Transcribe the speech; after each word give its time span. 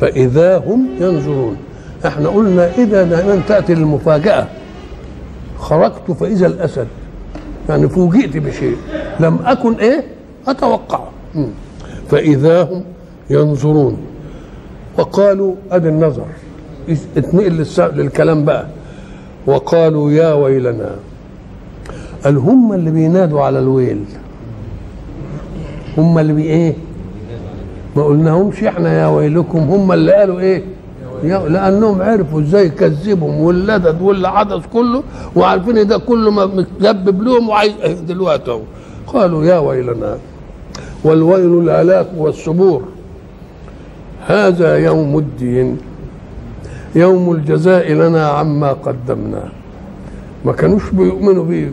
فإذا 0.00 0.58
هم 0.58 0.88
ينظرون. 1.00 1.56
إحنا 2.06 2.28
قلنا 2.28 2.74
إذا 2.78 3.02
دائما 3.02 3.42
تأتي 3.48 3.72
المفاجأة 3.72 4.46
خرجت 5.58 6.10
فإذا 6.20 6.46
الأسد. 6.46 6.86
يعني 7.68 7.88
فوجئت 7.88 8.36
بشيء. 8.36 8.76
لم 9.20 9.38
أكن 9.44 9.74
إيه؟ 9.74 10.04
أتوقع. 10.48 11.00
فإذا 12.10 12.62
هم 12.62 12.84
ينظرون. 13.30 13.96
وقالوا 14.98 15.54
أدي 15.70 15.88
النظر. 15.88 16.26
اتنقل 17.16 17.66
للكلام 17.96 18.44
بقى. 18.44 18.66
وقالوا 19.46 20.10
يا 20.10 20.32
ويلنا. 20.32 20.90
قال 22.24 22.36
هم 22.36 22.72
اللي 22.72 22.90
بينادوا 22.90 23.42
على 23.42 23.58
الويل. 23.58 24.04
هم 25.98 26.18
اللي 26.18 26.32
بي 26.32 26.42
إيه؟ 26.42 26.74
ما 27.96 28.04
قلناهمش 28.04 28.64
إحنا 28.64 29.00
يا 29.00 29.06
ويلكم 29.06 29.58
هم 29.58 29.92
اللي 29.92 30.12
قالوا 30.12 30.40
إيه؟ 30.40 30.64
لأنهم 31.24 32.02
عرفوا 32.02 32.40
إزاي 32.40 32.66
يكذبهم 32.66 33.40
واللدد 33.40 34.02
واللي 34.02 34.30
حدث 34.30 34.62
كله 34.72 35.02
وعارفين 35.36 35.86
ده 35.86 35.98
كله 35.98 36.30
متجبب 36.30 37.22
لهم 37.22 37.48
وعايز 37.48 38.00
دلوقتي 38.08 38.50
أهو. 38.50 38.60
قالوا 39.06 39.44
يا 39.44 39.58
ويلنا 39.58 40.18
والويل 41.04 41.58
الهلاك 41.68 42.06
والثبور 42.16 42.82
هذا 44.26 44.76
يوم 44.76 45.18
الدين 45.18 45.78
يوم 46.94 47.32
الجزاء 47.32 47.92
لنا 47.92 48.28
عما 48.28 48.72
قدمنا. 48.72 49.42
ما 50.44 50.52
كانوش 50.52 50.90
بيؤمنوا 50.90 51.44
بيه 51.44 51.70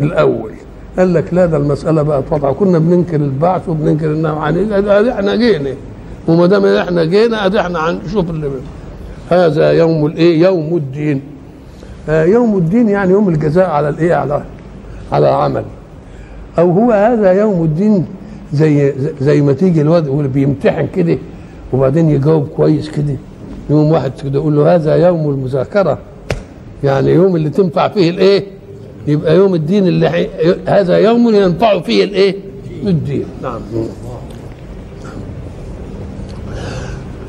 الأول. 0.00 0.52
قال 0.98 1.14
لك 1.14 1.34
لا 1.34 1.46
ده 1.46 1.56
المسألة 1.56 2.02
بقى 2.02 2.22
طبعا 2.22 2.52
كنا 2.52 2.78
بننكر 2.78 3.16
البعث 3.16 3.68
وبننكر 3.68 4.06
انها 4.12 4.32
عن 4.32 4.72
إحنا 5.08 5.36
جينا. 5.36 5.70
وما 6.28 6.46
دام 6.46 6.66
إحنا 6.66 7.04
جينا 7.04 7.46
ادي 7.46 7.60
إحنا 7.60 7.90
هنشوف 7.90 8.30
اللي. 8.30 8.50
هذا 9.30 9.72
يوم 9.72 10.06
الايه 10.06 10.40
يوم 10.42 10.76
الدين. 10.76 11.20
آه 12.08 12.24
يوم 12.24 12.58
الدين 12.58 12.88
يعني 12.88 13.12
يوم 13.12 13.28
الجزاء 13.28 13.70
على 13.70 13.88
الإيه؟ 13.88 14.14
على 14.14 14.42
على 15.12 15.28
العمل. 15.28 15.64
أو 16.58 16.70
هو 16.70 16.92
هذا 16.92 17.32
يوم 17.32 17.64
الدين 17.64 18.06
زي 18.52 18.92
زي 19.20 19.40
ما 19.40 19.52
تيجي 19.52 19.80
الواد 19.80 20.08
اللي 20.08 20.28
بيمتحن 20.28 20.86
كده 20.94 21.18
وبعدين 21.72 22.10
يجاوب 22.10 22.48
كويس 22.56 22.90
كده. 22.90 23.16
يوم 23.70 23.90
واحد 23.92 24.12
كده 24.24 24.38
يقول 24.38 24.56
له 24.56 24.74
هذا 24.74 24.94
يوم 24.94 25.30
المذاكرة. 25.30 25.98
يعني 26.84 27.10
يوم 27.10 27.36
اللي 27.36 27.50
تنفع 27.50 27.88
فيه 27.88 28.10
الإيه؟ 28.10 28.44
يبقى 29.06 29.36
يوم 29.36 29.54
الدين 29.54 29.86
اللي 29.86 30.10
حي... 30.10 30.28
هذا 30.68 30.98
يوم 30.98 31.34
ينفع 31.34 31.80
فيه 31.80 32.04
الايه؟ 32.04 32.36
الدين. 32.86 33.26
نعم. 33.42 33.60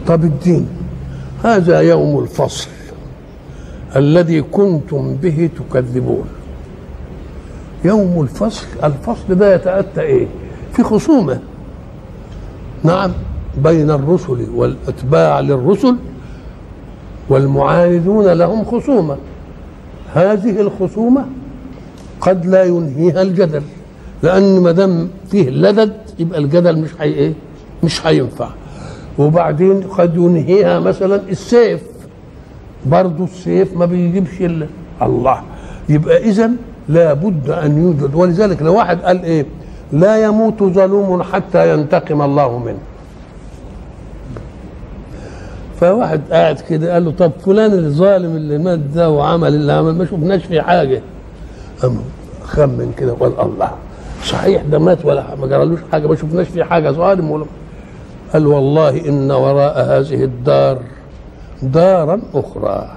طب 0.08 0.24
الدين 0.24 0.68
هذا 1.44 1.82
يوم 1.82 2.20
الفصل 2.24 2.70
الذي 3.96 4.42
كنتم 4.42 5.16
به 5.16 5.50
تكذبون. 5.60 6.26
يوم 7.86 8.22
الفصل 8.22 8.68
الفصل 8.84 9.36
ده 9.36 9.56
يتأتى 9.56 10.02
إيه؟ 10.02 10.28
في 10.74 10.84
خصومة. 10.84 11.40
نعم 12.84 13.12
بين 13.64 13.90
الرسل 13.92 14.48
والأتباع 14.56 15.40
للرسل 15.40 15.96
والمعاندون 17.30 18.26
لهم 18.28 18.66
خصومة. 18.66 19.18
هذه 20.14 20.62
الخصومة 20.62 21.26
قد 22.22 22.46
لا 22.46 22.64
ينهيها 22.64 23.22
الجدل 23.22 23.62
لأن 24.24 24.60
ما 24.60 24.72
دام 24.72 25.10
فيه 25.32 25.50
لدد 25.50 25.94
يبقى 26.20 26.40
الجدل 26.40 26.80
مش 26.80 26.90
حي 27.00 27.06
إيه؟ 27.14 27.34
مش 27.84 28.08
هينفع. 28.08 28.50
وبعدين 29.18 29.82
قد 29.84 30.16
ينهيها 30.16 30.80
مثلا 30.80 31.22
السيف. 31.30 31.82
برضه 32.86 33.24
السيف 33.24 33.78
ما 33.78 33.86
بيجيبش 33.86 34.42
إلا 34.42 34.68
الله. 35.02 35.42
يبقى 35.90 36.18
إذا 36.18 36.52
لابد 36.90 37.50
أن 37.50 37.78
يوجد. 37.84 38.16
ولذلك 38.16 38.62
لو 38.62 38.76
واحد 38.76 39.02
قال 39.02 39.24
إيه؟ 39.24 39.46
لا 39.92 40.24
يموت 40.24 40.64
ظلوم 40.64 41.24
حتى 41.24 41.74
ينتقم 41.74 42.22
الله 42.22 42.60
منه. 42.60 42.80
فواحد 45.80 46.22
قاعد 46.32 46.60
كده 46.60 46.94
قال 46.94 47.06
له 47.06 47.12
طب 47.12 47.32
فلان 47.46 47.72
الظالم 47.74 48.36
اللي 48.36 48.58
مات 48.58 48.80
ده 48.80 49.10
وعمل 49.10 49.56
اللي 49.56 49.74
عمل 49.74 49.96
ما 49.96 50.06
شفناش 50.06 50.46
فيه 50.46 50.62
حاجة. 50.62 51.02
خمن 52.44 52.94
كده؟ 52.98 53.14
وقال 53.14 53.34
الله. 53.40 53.72
صحيح 54.24 54.62
ده 54.62 54.80
مات 54.80 55.06
ولا 55.06 55.36
ما 55.36 55.48
جرالوش 55.48 55.80
حاجة 55.92 56.08
ما 56.08 56.16
شفناش 56.16 56.48
فيه 56.48 56.64
حاجة. 56.64 56.92
ظالم 56.92 57.32
ولا 57.32 57.46
قال 58.34 58.48
والله 58.48 59.10
إن 59.10 59.32
وراء 59.32 59.80
هذه 59.80 60.24
الدار 60.24 60.78
دارا 61.64 62.22
أخرى 62.34 62.90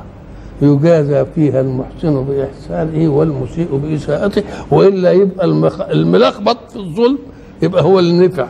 يجازى 0.63 1.25
فيها 1.35 1.61
المحسن 1.61 2.25
بإحسانه 2.25 3.09
والمسيء 3.13 3.69
بإساءته 3.77 4.43
وإلا 4.71 5.13
يبقى 5.13 5.45
المخ... 5.45 5.81
الملخبط 5.81 6.57
في 6.71 6.77
الظلم 6.77 7.19
يبقى 7.63 7.83
هو 7.83 7.99
اللي 7.99 8.27
نفع 8.27 8.47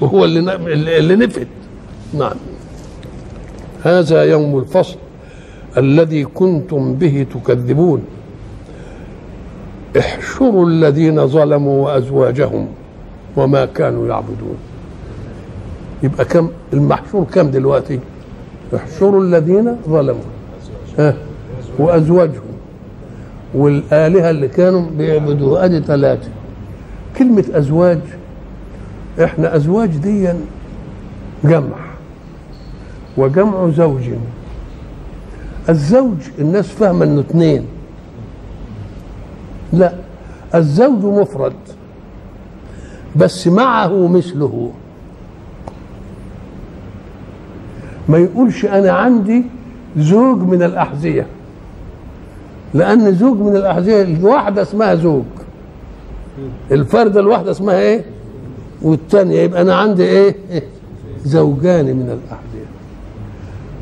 وهو 0.00 0.24
اللي 0.24 0.98
اللي 0.98 1.16
نفد. 1.16 1.46
نعم. 2.18 2.36
هذا 3.82 4.24
يوم 4.24 4.58
الفصل 4.58 4.96
الذي 5.76 6.24
كنتم 6.24 6.94
به 6.94 7.26
تكذبون. 7.34 8.02
احشروا 9.98 10.66
الذين 10.66 11.26
ظلموا 11.26 11.84
وأزواجهم 11.84 12.66
وما 13.36 13.64
كانوا 13.64 14.08
يعبدون. 14.08 14.56
يبقى 16.02 16.24
كم؟ 16.24 16.48
المحشور 16.72 17.24
كم 17.24 17.50
دلوقتي؟ 17.50 18.00
احشروا 18.76 19.22
الذين 19.22 19.76
ظلموا. 19.88 20.30
ها؟ 20.98 21.14
وأزواجهم. 21.78 22.50
والآلهة 23.54 24.30
اللي 24.30 24.48
كانوا 24.48 24.82
بيعبدوها 24.98 25.64
أدي 25.64 25.80
ثلاثة. 25.80 26.28
كلمة 27.18 27.44
أزواج 27.54 28.00
إحنا 29.24 29.56
أزواج 29.56 29.96
دي 29.96 30.28
جمع 31.44 31.76
وجمع 33.16 33.70
زوج. 33.70 34.02
الزوج 35.68 36.16
الناس 36.38 36.68
فاهمة 36.68 37.04
إنه 37.04 37.20
اثنين 37.20 37.64
لا 39.72 39.92
الزوج 40.54 41.04
مفرد 41.04 41.52
بس 43.16 43.46
معه 43.48 44.06
مثله. 44.08 44.70
ما 48.08 48.18
يقولش 48.18 48.64
أنا 48.64 48.92
عندي 48.92 49.44
زوج 49.96 50.38
من 50.38 50.62
الأحذية 50.62 51.26
لأن 52.74 53.14
زوج 53.14 53.36
من 53.38 53.56
الأحذية 53.56 54.02
الواحدة 54.02 54.62
اسمها 54.62 54.94
زوج. 54.94 55.22
الفرده 56.72 57.20
الواحدة 57.20 57.50
اسمها 57.50 57.78
إيه؟ 57.80 58.04
والثانيه 58.82 59.40
يبقى 59.40 59.62
أنا 59.62 59.74
عندي 59.74 60.02
إيه؟ 60.04 60.34
زوجان 61.24 61.84
من 61.84 62.18
الأحذية. 62.22 62.70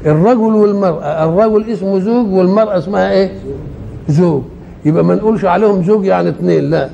الرجل 0.07 0.55
والمرأة 0.55 1.25
الرجل 1.25 1.71
اسمه 1.71 1.99
زوج 1.99 2.33
والمرأة 2.33 2.79
اسمها 2.79 3.11
إيه؟ 3.13 3.33
زوج. 4.09 4.43
يبقى 4.85 5.05
ما 5.05 5.15
نقولش 5.15 5.45
عليهم 5.45 5.85
زوج 5.85 6.05
يعني 6.05 6.29
اثنين 6.29 6.71
لا. 6.71 6.91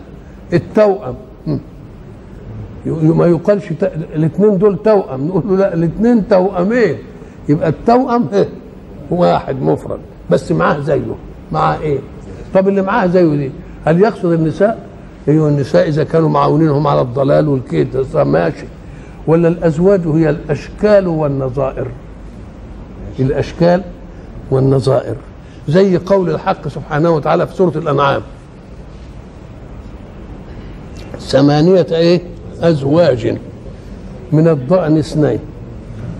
التوأم. 0.53 1.15
ما 2.87 3.27
يقالش 3.27 3.65
الاثنين 4.15 4.59
دول 4.59 4.79
توأم. 4.85 5.27
نقول 5.29 5.43
له 5.49 5.57
لا 5.57 5.75
الاثنين 5.75 6.29
توأمين. 6.29 6.97
يبقى 7.49 7.69
التوأم 7.69 8.29
واحد 9.11 9.63
مفرد. 9.63 9.99
بس 10.31 10.53
معاه 10.53 10.81
زيه. 10.81 11.15
معاه 11.53 11.79
إيه؟ 11.81 11.99
طب 12.55 12.69
اللي 12.69 12.83
معاه 12.83 13.07
زيه 13.07 13.35
دي 13.37 13.51
هل 13.85 14.01
يقصد 14.01 14.33
النساء؟ 14.33 14.79
أيوه 15.29 15.49
النساء 15.49 15.89
إذا 15.89 16.05
كانوا 16.05 16.29
معاونينهم 16.29 16.87
على 16.87 17.01
الضلال 17.01 17.49
والكيد 17.49 18.05
ماشي. 18.15 18.65
ولا 19.27 19.49
الأزواج 19.49 20.01
هي 20.07 20.31
الأشكال 20.31 21.09
والنظائر؟ 21.09 21.87
الأشكال 23.21 23.83
والنظائر. 24.51 25.17
زي 25.69 25.97
قول 25.97 26.31
الحق 26.31 26.69
سبحانه 26.69 27.11
وتعالى 27.11 27.47
في 27.47 27.55
سورة 27.57 27.73
الأنعام. 27.79 28.23
ثمانية 31.21 31.87
إيه؟ 31.93 32.21
أزواج 32.63 33.39
من 34.33 34.49
الضأن 34.49 34.99
اثنين 34.99 35.39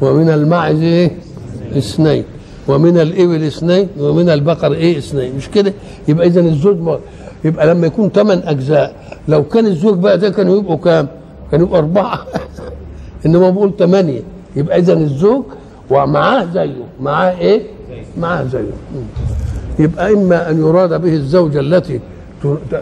ومن 0.01 0.29
المعز 0.29 0.83
إيه؟ 0.83 1.11
اثنين 1.79 2.25
ومن 2.69 2.99
الإبل 2.99 3.43
اثنين 3.45 3.89
ومن 3.99 4.29
البقر 4.29 4.73
إيه؟ 4.73 4.99
اثنين. 4.99 5.37
مش 5.37 5.49
كده؟ 5.49 5.73
يبقى 6.09 6.27
إذا 6.27 6.41
الزوج 6.41 6.77
م- 6.81 6.99
يبقى 7.45 7.67
لما 7.67 7.87
يكون 7.87 8.09
ثمان 8.11 8.43
أجزاء 8.45 8.95
لو 9.29 9.45
كان 9.45 9.67
الزوج 9.67 9.99
بقى 9.99 10.19
ده 10.19 10.31
كانوا 10.31 10.59
يبقوا 10.59 10.77
كام؟ 10.77 11.09
كانوا 11.53 11.67
يبقوا 11.67 11.79
أربعة. 11.79 12.19
إنما 13.27 13.51
بقول 13.51 13.73
ثمانية 13.79 14.21
يبقى 14.57 14.79
إذا 14.79 14.93
الزوج 14.93 15.45
ومعاه 15.91 16.45
زيه 16.55 16.85
معاه 17.01 17.39
إيه؟ 17.39 17.63
زيه 18.45 18.59
مم. 18.59 19.03
يبقى 19.79 20.13
إما 20.15 20.51
أن 20.51 20.59
يراد 20.61 21.01
به 21.03 21.13
الزوجة 21.15 21.61
التي 21.61 22.01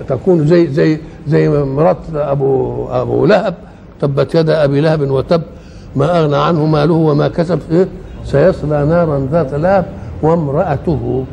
تكون 0.09 0.47
زي 0.47 0.67
زي 0.67 0.99
زي 1.29 1.49
مرات 1.49 1.97
أبو 2.15 2.87
أبو 2.89 3.27
لهب 3.27 3.55
تبت 4.01 4.35
يد 4.35 4.51
أبي 4.51 4.81
لهب 4.81 5.11
وتب 5.11 5.43
ما 5.97 6.21
أغنى 6.21 6.37
عنه 6.37 6.67
ماله 6.67 6.95
وما 6.95 7.29
كسب 7.29 7.61
إيه؟ 7.71 7.89
سيصلى 8.25 8.85
نارا 8.85 9.29
ذات 9.33 9.55
لهب 9.55 9.87
وامرأته 10.23 11.25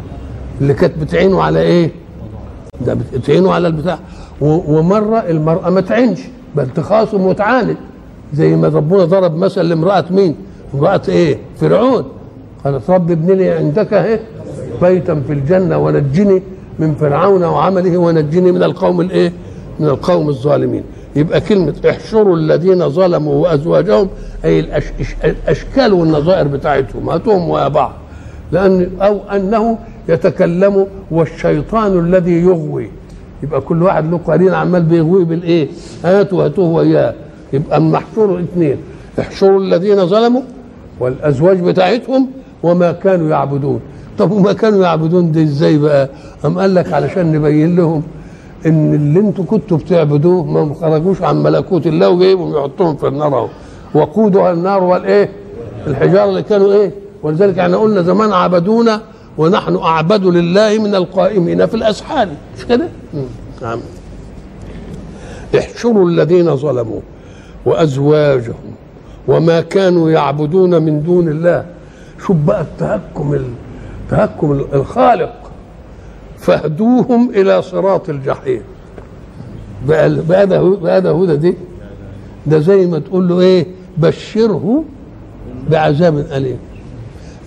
اللي 0.61 0.73
كانت 0.73 0.93
بتعينه 1.01 1.41
على 1.43 1.61
إيه؟ 1.61 1.91
ده 2.85 2.97
بتعينه 3.13 3.51
على 3.53 3.67
البتاع 3.67 3.99
و- 4.41 4.77
ومرة 4.77 5.17
المرأة 5.17 5.69
ما 5.69 5.81
تعينش 5.81 6.19
بل 6.55 6.67
تخاصم 6.69 7.21
وتعاند 7.25 7.77
زي 8.33 8.55
ما 8.55 8.67
ربنا 8.67 9.05
ضرب 9.05 9.35
مثل 9.35 9.61
لامرأة 9.61 10.05
مين؟ 10.11 10.35
امرأة 10.75 11.01
إيه؟ 11.09 11.37
فرعون 11.61 12.03
قالت 12.65 12.89
رب 12.89 13.11
ابن 13.11 13.31
لي 13.33 13.49
عندك 13.49 13.93
إيه؟ 13.93 14.19
بيتا 14.81 15.21
في 15.27 15.33
الجنة 15.33 15.77
ونجني 15.77 16.43
من 16.79 16.95
فرعون 16.95 17.43
وعمله 17.43 17.97
ونجني 17.97 18.51
من 18.51 18.63
القوم 18.63 19.01
الإيه؟ 19.01 19.31
من 19.79 19.87
القوم 19.87 20.29
الظالمين 20.29 20.83
يبقى 21.15 21.41
كلمة 21.41 21.73
احشروا 21.89 22.35
الذين 22.35 22.89
ظلموا 22.89 23.41
الأش- 24.43 24.83
الأش- 25.01 25.25
الأشكال 25.25 25.93
والنظائر 25.93 26.47
بتاعتهم 26.47 27.09
هاتوهم 27.09 27.49
ويا 27.49 27.67
بعض 27.67 27.91
لأن 28.51 28.89
أو 29.01 29.19
أنه 29.35 29.77
يتكلم 30.09 30.87
والشيطان 31.11 31.99
الذي 31.99 32.41
يغوي 32.41 32.89
يبقى 33.43 33.61
كل 33.61 33.83
واحد 33.83 34.11
له 34.11 34.17
قرين 34.27 34.53
عمال 34.53 34.83
بيغوي 34.83 35.25
بالإيه؟ 35.25 35.67
هاتوا 36.05 36.45
هاتوه 36.45 36.69
وياه 36.69 37.13
يبقى 37.53 37.77
اما 37.77 37.97
احشروا 37.97 38.39
اثنين 38.39 38.77
احشروا 39.19 39.59
الذين 39.61 40.05
ظلموا 40.07 40.41
والأزواج 40.99 41.59
بتاعتهم 41.59 42.27
وما 42.63 42.91
كانوا 42.91 43.29
يعبدون 43.29 43.79
طب 44.17 44.31
وما 44.31 44.53
كانوا 44.53 44.83
يعبدون 44.83 45.31
دي 45.31 45.43
إزاي 45.43 45.77
بقى؟ 45.77 46.09
أم 46.45 46.59
قال 46.59 46.75
لك 46.75 46.93
علشان 46.93 47.31
نبين 47.31 47.75
لهم 47.75 48.03
إن 48.65 48.93
اللي 48.93 49.19
أنتوا 49.19 49.45
كنتوا 49.45 49.77
بتعبدوه 49.77 50.43
ما 50.45 50.73
خرجوش 50.73 51.21
عن 51.21 51.43
ملكوت 51.43 51.87
الله 51.87 52.09
وجايبهم 52.09 52.57
يحطوهم 52.57 52.95
في 52.95 53.07
النار 53.07 53.37
أهو 53.37 53.47
وقودها 53.93 54.51
النار 54.53 54.83
والايه؟ 54.83 55.29
الحجارة 55.87 56.29
اللي 56.29 56.43
كانوا 56.43 56.73
إيه؟ 56.73 56.91
ولذلك 57.23 57.59
إحنا 57.59 57.77
قلنا 57.77 58.01
زمان 58.01 58.31
عبدونا 58.33 59.01
ونحن 59.37 59.75
أعبد 59.75 60.25
لله 60.25 60.77
من 60.79 60.95
القائمين 60.95 61.65
في 61.65 61.73
الأسحار 61.73 62.27
مش 62.57 62.65
كده؟ 62.65 62.87
نعم 63.61 63.79
احشروا 65.57 66.09
الذين 66.09 66.55
ظلموا 66.55 66.99
وأزواجهم 67.65 68.53
وما 69.27 69.61
كانوا 69.61 70.09
يعبدون 70.11 70.83
من 70.83 71.03
دون 71.03 71.27
الله 71.27 71.65
شوف 72.25 72.37
بقى 72.37 72.61
التهكم 72.61 73.33
ال- 73.33 73.53
تهكم 74.11 74.51
ال- 74.51 74.65
الخالق؟ 74.73 75.33
فاهدوهم 76.37 77.29
إلى 77.29 77.61
صراط 77.61 78.09
الجحيم. 78.09 78.61
بقى 79.87 80.09
بقى 80.29 80.47
بقى 80.81 81.01
ده 81.01 81.11
هدى 81.11 81.35
دي؟ 81.37 81.55
ده 82.47 82.59
زي 82.59 82.85
ما 82.85 82.99
تقول 82.99 83.27
له 83.27 83.39
إيه؟ 83.39 83.65
بشره 83.97 84.83
بعذاب 85.69 86.17
أليم. 86.17 86.57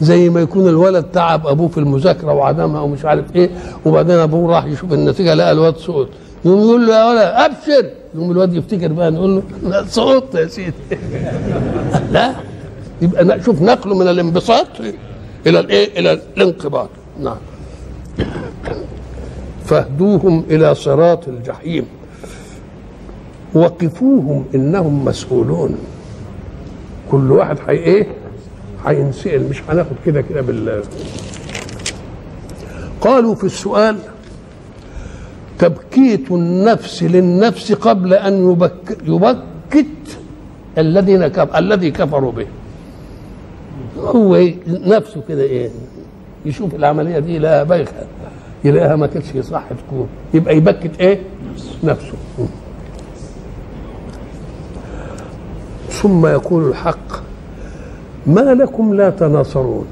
زي 0.01 0.29
ما 0.31 0.41
يكون 0.41 0.69
الولد 0.69 1.05
تعب 1.05 1.47
أبوه 1.47 1.69
في 1.69 1.79
المذاكرة 1.79 2.33
وعدمها 2.33 2.81
ومش 2.81 3.05
عارف 3.05 3.37
إيه 3.37 3.51
وبعدين 3.87 4.17
أبوه 4.19 4.55
راح 4.57 4.65
يشوف 4.65 4.93
النتيجة 4.93 5.35
لقى 5.35 5.53
الواد 5.53 5.77
سقط 5.77 6.09
يقوم 6.45 6.61
يقول 6.61 6.87
له 6.87 6.95
يا 6.95 7.05
ولد 7.11 7.21
أبشر! 7.53 7.91
يقوم 8.15 8.31
الواد 8.31 8.55
يفتكر 8.55 8.93
بقى 8.93 9.11
نقول 9.11 9.43
له 9.63 9.85
سقطت 9.87 10.35
يا 10.35 10.47
سيدي. 10.47 10.73
لا. 12.13 12.33
يبقى 13.03 13.43
شوف 13.43 13.63
نقله 13.63 13.95
من 13.99 14.09
الانبساط 14.09 14.67
إلى 15.47 15.61
الإيه؟ 15.61 15.99
إلى 15.99 16.13
الانقباض. 16.13 16.89
نعم. 17.21 17.37
فاهدوهم 19.65 20.45
إلى 20.51 20.75
صراط 20.75 21.29
الجحيم. 21.29 21.87
وقفوهم 23.55 24.45
إنهم 24.55 25.05
مسؤولون. 25.05 25.79
كل 27.11 27.33
واحد 27.33 27.59
حي 27.59 27.73
إيه؟ 27.73 28.07
هينسال 28.87 29.49
مش 29.49 29.63
هناخد 29.69 29.97
كده 30.07 30.21
كده 30.21 30.41
بال 30.41 30.83
قالوا 33.01 33.35
في 33.35 33.45
السؤال 33.45 33.97
تبكيت 35.59 36.31
النفس 36.31 37.03
للنفس 37.03 37.73
قبل 37.73 38.15
أن 38.15 38.51
يبك 38.51 38.99
يبكت 39.07 40.19
الذين 40.79 41.27
كف... 41.27 41.57
الذي 41.57 41.91
كفروا 41.91 42.33
به. 42.33 42.47
هو؟ 44.03 44.49
نفسه 44.67 45.23
كده 45.29 45.43
إيه؟ 45.43 45.71
يشوف 46.47 46.75
العملية 46.75 47.19
دي 47.19 47.39
لا 47.39 47.63
بايخه 47.63 47.93
يلاقيها 48.65 48.97
ما 48.97 49.07
كانتش 49.07 49.37
صح 49.47 49.65
تكون. 49.87 50.09
يبقى 50.35 50.57
يبكت 50.57 51.01
إيه؟ 51.01 51.21
نفسه. 51.85 52.13
ثم 55.89 56.27
يقول 56.27 56.69
الحق 56.69 57.23
ما 58.27 58.41
لكم 58.41 58.95
لا 58.95 59.11
تناصرون. 59.11 59.87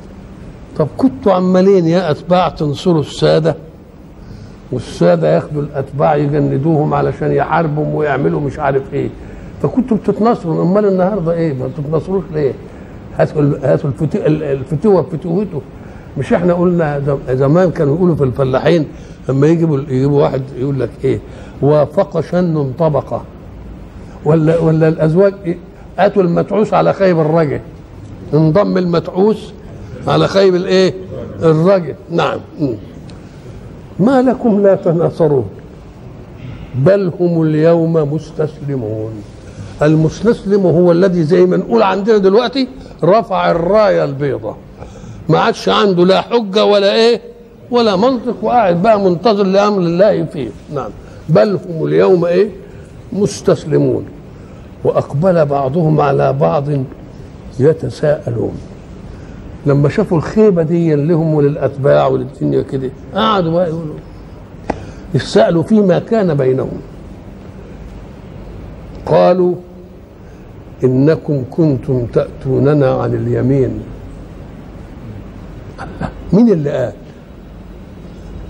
طب 0.79 0.89
كنتوا 0.97 1.33
عمالين 1.33 1.87
يا 1.87 2.11
أتباع 2.11 2.49
تنصروا 2.49 3.01
السادة؟ 3.01 3.56
والسادة 4.73 5.35
ياخدوا 5.35 5.63
الأتباع 5.63 6.17
يجندوهم 6.17 6.95
علشان 6.95 7.33
يحاربهم 7.33 7.95
ويعملوا 7.95 8.41
مش 8.41 8.59
عارف 8.59 8.95
إيه. 8.95 9.09
فكنتوا 9.63 9.97
بتتناصروا 9.97 10.63
أمال 10.63 10.85
النهارده 10.87 11.33
إيه؟ 11.33 11.53
ما 11.55 11.67
بتتناصروش 11.67 12.25
ليه؟ 12.35 12.53
هاتوا 13.20 13.43
هاتوا 13.62 13.90
الفتو- 13.90 14.26
ال- 14.26 14.43
الفتوة 14.43 15.02
بفتوته 15.02 15.61
مش 16.19 16.32
إحنا 16.32 16.55
قلنا 16.55 17.17
زمان 17.31 17.70
كانوا 17.70 17.96
يقولوا 17.96 18.14
في 18.17 18.25
الفلاحين 18.25 18.87
لما 19.28 19.46
يجيبوا 19.46 19.78
يجيبوا 19.78 20.22
واحد 20.22 20.43
يقول 20.58 20.81
لك 20.81 20.90
إيه؟ 21.05 21.19
وافق 21.62 22.20
شن 22.20 22.72
طبقة. 22.78 23.22
ولا 24.25 24.58
ولا 24.58 24.88
الأزواج 24.88 25.34
إيه؟ 25.46 25.58
اتوا 25.99 26.22
المتعوس 26.22 26.75
على 26.75 26.93
خيب 26.93 27.20
الرجل. 27.20 27.61
انضم 28.34 28.78
المتعوس 28.78 29.52
على 30.06 30.28
خيب 30.28 30.55
الإيه؟ 30.55 30.94
الرجل. 31.43 31.94
نعم. 32.11 32.39
ما 34.00 34.22
لكم 34.22 34.62
لا 34.62 34.74
تناصرون. 34.74 35.44
بل 36.74 37.12
هم 37.20 37.43
اليوم 37.43 37.93
مستسلمون. 38.15 39.12
المستسلم 39.82 40.67
هو 40.67 40.93
الذي 40.93 41.22
زي 41.22 41.46
ما 41.46 41.56
نقول 41.56 41.82
عندنا 41.82 42.19
دلوقتي 42.19 42.69
رفع 43.05 43.51
الراية 43.51 44.05
البيضاء. 44.05 44.56
ما 45.29 45.39
عادش 45.39 45.69
عنده 45.69 46.05
لا 46.05 46.20
حجة 46.20 46.65
ولا 46.65 46.94
إيه 46.94 47.20
ولا 47.70 47.96
منطق 47.96 48.34
وقاعد 48.43 48.82
بقى 48.82 49.01
منتظر 49.01 49.44
لأمر 49.44 49.79
الله 49.79 50.25
فيه. 50.25 50.49
نعم. 50.75 50.91
بل 51.29 51.58
هم 51.69 51.87
اليوم 51.87 52.25
إيه؟ 52.25 52.49
مستسلمون. 53.13 54.05
وأقبل 54.84 55.44
بعضهم 55.44 56.01
على 56.01 56.32
بعض 56.32 56.65
يتساءلون. 57.60 58.55
لما 59.67 59.89
شافوا 59.89 60.19
الخيبة 60.19 60.63
دي 60.63 60.94
لهم 60.94 61.34
وللاتباع 61.34 62.06
وللدنيا 62.06 62.63
كده 62.63 62.91
قعدوا 63.15 63.53
بقى 63.53 63.69
يقولوا 63.69 63.94
يتساءلوا 65.15 65.63
فيما 65.63 65.99
كان 65.99 66.34
بينهم. 66.34 66.81
قالوا 69.06 69.55
إنكم 70.84 71.44
كنتم 71.51 72.06
تأتوننا 72.06 72.91
عن 72.91 73.15
اليمين. 73.15 73.81
مين 76.32 76.49
اللي 76.53 76.70
قال؟ 76.70 76.93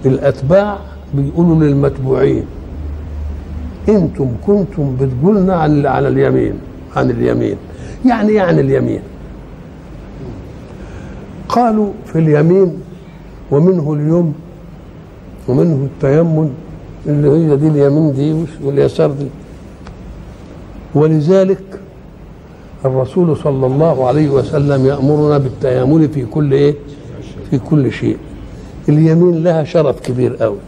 الأتباع 0.06 0.78
بيقولوا 1.14 1.56
للمتبوعين. 1.64 2.44
إنتم 3.88 4.28
كنتم 4.46 4.96
بتقولنا 5.00 5.54
عن 5.54 5.86
على 5.86 6.08
اليمين 6.08 6.54
عن 6.96 7.10
اليمين. 7.10 7.56
يعني 8.06 8.32
يعني 8.32 8.60
اليمين؟ 8.60 9.00
قالوا 11.48 11.90
في 12.06 12.18
اليمين 12.18 12.78
ومنه 13.50 13.92
اليوم 13.92 14.34
ومنه 15.48 15.88
التيمم 15.92 16.48
اللي 17.06 17.30
هي 17.30 17.56
دي 17.56 17.68
اليمين 17.68 18.12
دي 18.12 18.44
واليسار 18.64 19.10
دي. 19.10 19.26
ولذلك 20.94 21.62
الرسول 22.84 23.36
صلى 23.36 23.66
الله 23.66 24.06
عليه 24.06 24.30
وسلم 24.30 24.86
يأمرنا 24.86 25.38
بالتيامن 25.38 26.08
في 26.08 26.24
كل 26.26 26.52
إيه؟ 26.52 26.74
في 27.50 27.58
كل 27.58 27.92
شيء. 27.92 28.16
اليمين 28.88 29.42
لها 29.42 29.64
شرف 29.64 30.00
كبير 30.00 30.36
قوي. 30.36 30.58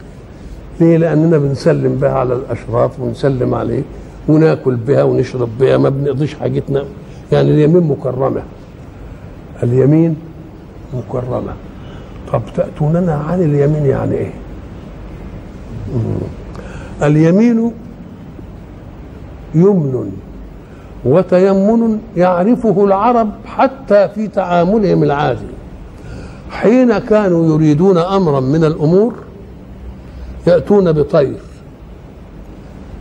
ليه؟ 0.79 0.97
لأننا 0.97 1.37
بنسلم 1.37 1.95
بها 1.95 2.11
على 2.11 2.33
الأشراف 2.33 2.99
ونسلم 2.99 3.53
عليه 3.53 3.83
وناكل 4.27 4.75
بها 4.75 5.03
ونشرب 5.03 5.49
بها 5.59 5.77
ما 5.77 5.89
بنقضيش 5.89 6.33
حاجتنا. 6.33 6.83
يعني 7.31 7.51
اليمين 7.51 7.83
مكرمة. 7.83 8.41
اليمين 9.63 10.15
مكرمة. 10.93 11.53
طب 12.33 12.41
تأتوننا 12.55 13.13
عن 13.13 13.41
اليمين 13.41 13.85
يعني 13.85 14.15
إيه؟ 14.15 14.31
اليمين 17.03 17.71
يمن. 19.55 20.11
وتيمن 21.05 21.99
يعرفه 22.17 22.85
العرب 22.85 23.29
حتى 23.45 24.09
في 24.15 24.27
تعاملهم 24.27 25.03
العادي 25.03 25.45
حين 26.51 26.97
كانوا 26.97 27.53
يريدون 27.55 27.97
أمرا 27.97 28.39
من 28.39 28.63
الأمور 28.63 29.13
يأتون 30.47 30.91
بطير 30.91 31.37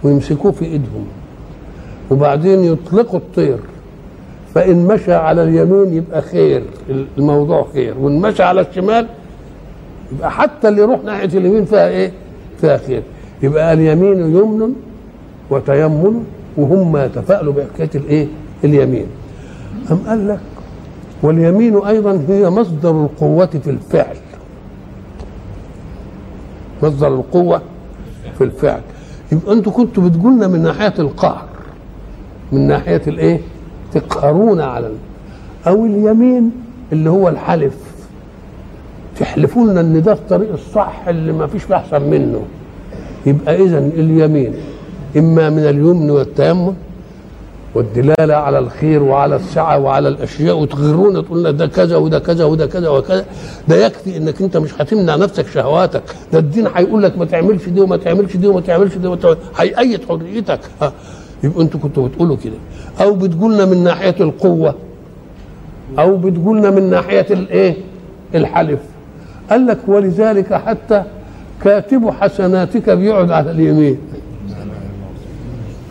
ويمسكوه 0.03 0.53
في 0.53 0.65
إيدهم 0.65 1.07
وبعدين 2.11 2.65
يطلقوا 2.65 3.19
الطير. 3.19 3.59
فإن 4.55 4.87
مشى 4.87 5.15
على 5.15 5.43
اليمين 5.43 5.95
يبقى 5.95 6.23
خير 6.23 6.63
الموضوع 7.19 7.67
خير 7.75 7.99
وإن 7.99 8.21
مشى 8.21 8.43
على 8.43 8.61
الشمال 8.61 9.07
يبقى 10.13 10.31
حتى 10.31 10.69
اللي 10.69 10.81
يروح 10.83 11.05
ناحية 11.05 11.25
اليمين 11.39 11.65
فيها 11.65 11.89
إيه؟ 11.89 12.13
فيها 12.61 12.77
خير. 12.77 13.03
يبقى 13.43 13.73
اليمين 13.73 14.19
يمن 14.37 14.75
وتيمن 15.51 16.25
وهم 16.57 16.97
يتفائلوا 16.97 17.53
بحكاية 17.53 17.91
الإيه؟ 17.95 18.27
اليمين. 18.65 19.07
أم 19.91 19.99
قال 20.07 20.29
لك 20.29 20.41
واليمين 21.23 21.77
أيضا 21.77 22.25
هي 22.29 22.51
مصدر 22.51 22.91
القوة 22.91 23.47
في 23.47 23.71
الفعل. 23.71 24.17
مصدر 26.83 27.09
القوة 27.09 27.63
في 28.39 28.45
الفعل. 28.45 28.81
يبقى 29.33 29.53
أنتوا 29.53 29.73
كنتوا 29.73 30.09
بتقولنا 30.09 30.47
من 30.49 30.63
ناحية 30.63 30.95
القهر. 30.99 31.45
من 32.53 32.67
ناحية 32.67 33.03
الإيه؟ 33.07 33.41
تقهرون 33.93 34.61
على 34.61 34.91
أو 35.67 35.85
اليمين 35.87 36.51
اللي 36.93 37.11
هو 37.11 37.29
الحلف. 37.29 37.77
تحلفوا 39.19 39.67
لنا 39.67 39.81
إن 39.81 40.03
ده 40.03 40.13
الطريق 40.13 40.53
الصح 40.53 41.09
اللي 41.09 41.33
ما 41.33 41.47
فيش 41.47 41.73
أحسن 41.73 42.03
منه. 42.03 42.43
يبقى 43.27 43.57
اذا 43.63 43.79
اليمين 43.79 44.55
إما 45.17 45.51
من 45.51 45.59
اليمن 45.59 46.11
والتيمم 46.11 46.75
والدلالة 47.75 48.35
على 48.35 48.59
الخير 48.59 49.03
وعلى 49.03 49.37
السعة 49.37 49.79
وعلى 49.79 50.09
الأشياء 50.09 50.59
وتغرونا 50.59 51.21
تقول 51.23 51.41
لنا 51.41 51.51
ده 51.51 51.67
كذا 51.67 51.97
وده 51.97 52.19
كذا 52.19 52.45
وده 52.45 52.67
كذا 52.67 52.89
وكذا. 52.89 53.25
ده 53.69 53.87
يكفي 53.87 54.17
إنك 54.17 54.43
أنت 54.43 54.57
مش 54.57 54.71
هتمنع 54.81 55.17
نفسك 55.17 55.47
شهواتك. 55.47 56.03
ده 56.33 56.39
الدين 56.39 56.67
هيقول 56.75 57.03
لك 57.03 57.19
ما 57.19 57.25
تعملش 57.25 57.69
دي 57.69 57.81
وما 57.81 57.97
تعملش 57.97 58.37
دي 58.37 58.47
وما 58.47 58.61
تعملش 58.61 58.97
دي 58.97 59.17
هيأيد 59.57 60.01
حريتك. 60.09 60.61
يبقى 61.45 61.63
أنتوا 61.63 61.81
كنتوا 61.81 62.09
بتقولوا 62.09 62.37
كده. 62.45 62.57
أو 63.01 63.15
بتقولنا 63.15 63.65
من 63.65 63.85
ناحية 63.85 64.17
القوة. 64.21 64.75
أو 65.99 66.17
بتقولنا 66.17 66.71
من 66.71 66.91
ناحية 66.91 67.27
الإيه؟ 67.31 67.77
الحلف. 68.35 68.81
قال 69.51 69.67
لك 69.67 69.79
ولذلك 69.87 70.55
حتى 70.55 71.03
كاتب 71.65 72.11
حسناتك 72.11 72.91
بيقعد 72.91 73.31
على 73.31 73.51
اليمين. 73.51 73.99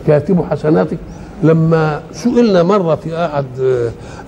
كاتب 0.06 0.42
حسناتك. 0.50 0.98
لما 1.42 2.02
سئلنا 2.12 2.62
مرة 2.62 2.94
في 2.94 3.16
أحد 3.16 3.46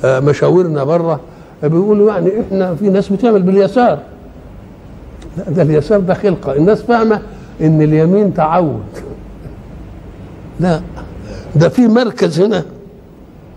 مشاورنا 0.05 0.85
بره 0.85 1.21
بيقولوا 1.63 2.11
يعني 2.13 2.31
إحنا 2.41 2.75
في 2.75 2.89
ناس 2.89 3.09
بتعمل 3.09 3.43
باليسار. 3.43 3.99
لا 5.39 5.45
ده 5.51 5.63
اليسار 5.63 6.01
ده 6.01 6.15
خلقة. 6.15 6.57
الناس 6.57 6.83
فاهمة 6.83 7.21
إن 7.61 7.83
اليمين 7.83 8.35
تعود. 8.35 8.83
لا 10.61 10.81
ده 11.57 11.69
في 11.69 11.89
مركز 11.89 12.41
هنا 12.41 12.65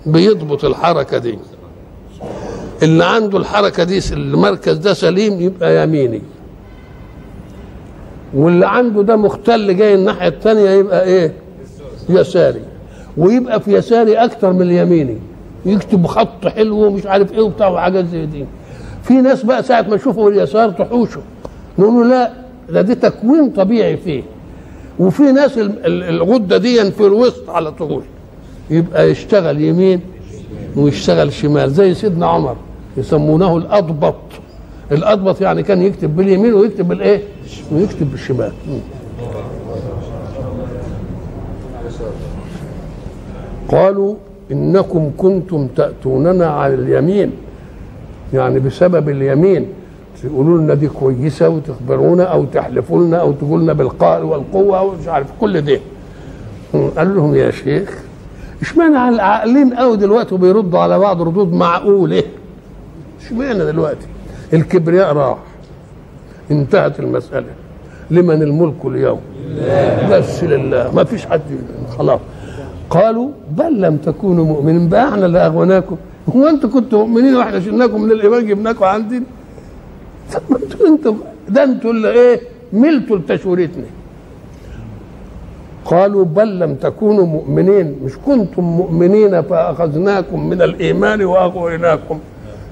بيضبط 0.05 0.65
الحركة 0.65 1.17
دي. 1.17 1.39
اللي 2.83 3.05
عنده 3.05 3.37
الحركة 3.37 3.83
دي 3.83 3.99
المركز 4.13 4.77
ده 4.77 4.93
سليم 4.93 5.41
يبقى 5.41 5.83
يميني. 5.83 6.21
واللي 8.33 8.67
عنده 8.67 9.01
ده 9.03 9.15
مختل 9.15 9.77
جاي 9.77 9.95
الناحية 9.95 10.27
الثانية 10.27 10.69
يبقى 10.69 11.03
إيه؟ 11.03 11.33
يساري 12.09 12.61
ويبقى 13.17 13.61
في 13.61 13.73
يساري 13.73 14.15
أكتر 14.15 14.53
من 14.53 14.61
اليميني. 14.61 15.17
يكتب 15.65 16.07
خط 16.07 16.47
حلو 16.47 16.85
ومش 16.85 17.05
عارف 17.05 17.31
إيه 17.33 17.41
وبتاع 17.41 17.67
وحاجات 17.67 18.05
زي 18.05 18.25
دي. 18.25 18.45
في 19.03 19.13
ناس 19.13 19.43
بقى 19.43 19.63
ساعة 19.63 19.81
ما 19.81 19.95
يشوفوا 19.95 20.31
اليسار 20.31 20.71
تحوشه. 20.71 21.21
نقول 21.79 22.09
له 22.09 22.09
لا 22.09 22.31
ده 22.69 22.81
دي 22.81 22.95
تكوين 22.95 23.49
طبيعي 23.49 23.97
فيه. 23.97 24.23
وفي 24.99 25.23
ناس 25.23 25.51
الغدة 25.85 26.57
دي 26.57 26.91
في 26.91 27.01
الوسط 27.01 27.49
على 27.49 27.71
طول. 27.71 28.03
يبقى 28.69 29.11
يشتغل 29.11 29.61
يمين 29.61 30.01
ويشتغل 30.75 31.33
شمال 31.33 31.71
زي 31.71 31.93
سيدنا 31.93 32.25
عمر 32.25 32.55
يسمونه 32.97 33.57
الأضبط. 33.57 34.15
الأضبط 34.91 35.41
يعني 35.41 35.63
كان 35.63 35.81
يكتب 35.81 36.15
باليمين 36.15 36.53
ويكتب 36.53 36.87
بالإيه؟ 36.87 37.21
ويكتب 37.71 38.11
بالشمال. 38.11 38.51
قالوا 43.71 44.15
إنكم 44.51 45.11
كنتم 45.17 45.67
تأتوننا 45.67 46.45
على 46.47 46.73
اليمين 46.73 47.31
يعني 48.33 48.59
بسبب 48.59 49.09
اليمين. 49.09 49.67
تقولوا 50.23 50.57
لنا 50.57 50.73
دي 50.73 50.87
كويسة 50.87 51.49
وتخبرونا 51.49 52.23
أو 52.23 52.45
تحلفوا 52.45 53.03
لنا 53.05 53.17
أو 53.17 53.31
تقول 53.31 53.61
لنا 53.61 53.73
بالقهر 53.73 54.25
والقوة 54.25 54.79
أو 54.79 54.91
مش 55.01 55.07
عارف 55.07 55.27
كل 55.41 55.61
ده 55.61 55.79
قال 56.97 57.15
لهم 57.15 57.35
يا 57.35 57.51
شيخ 57.51 57.97
إشمعنى 58.61 58.97
على 58.97 59.15
العاقلين 59.15 59.73
قوي 59.73 59.97
دلوقتي 59.97 60.35
وبيردوا 60.35 60.79
على 60.79 60.99
بعض 60.99 61.21
ردود 61.21 61.53
معقولة؟ 61.53 62.23
إشمعنى 63.25 63.65
دلوقتي؟ 63.65 64.07
الكبرياء 64.53 65.13
راح. 65.13 65.37
انتهت 66.51 66.99
المسألة. 66.99 67.47
لمن 68.11 68.41
الملك 68.41 68.85
اليوم؟ 68.85 69.19
بس 70.11 70.43
لله. 70.43 70.91
ما 70.95 71.03
فيش 71.03 71.25
حد 71.25 71.41
خلاص. 71.97 72.19
قالوا 72.89 73.29
بل 73.51 73.81
لم 73.81 73.97
تكونوا 73.97 74.45
مؤمنين. 74.45 74.89
بقى 74.89 75.09
إحنا 75.09 75.25
اللي 75.25 75.45
أغويناكم. 75.45 75.97
هو 76.35 76.47
أنتوا 76.47 76.69
كنتوا 76.69 76.99
مؤمنين 77.05 77.35
وإحنا 77.35 77.59
شلناكم 77.59 78.01
من 78.01 78.11
الإيمان 78.11 78.47
جبناكم 78.47 78.85
عندنا 78.85 79.23
أنتوا 80.35 80.87
أنتوا 80.87 81.13
ده 81.49 81.63
أنتوا 81.63 81.91
اللي 81.91 82.11
إيه؟ 82.11 82.41
ملتوا 82.73 83.17
لتشويرتنا. 83.17 83.83
قالوا 85.85 86.25
بل 86.25 86.59
لم 86.59 86.75
تكونوا 86.75 87.25
مؤمنين. 87.25 87.95
مش 88.03 88.11
كنتم 88.25 88.63
مؤمنين 88.63 89.41
فأخذناكم 89.41 90.49
من 90.49 90.61
الإيمان 90.61 91.23
وأغويناكم. 91.23 92.19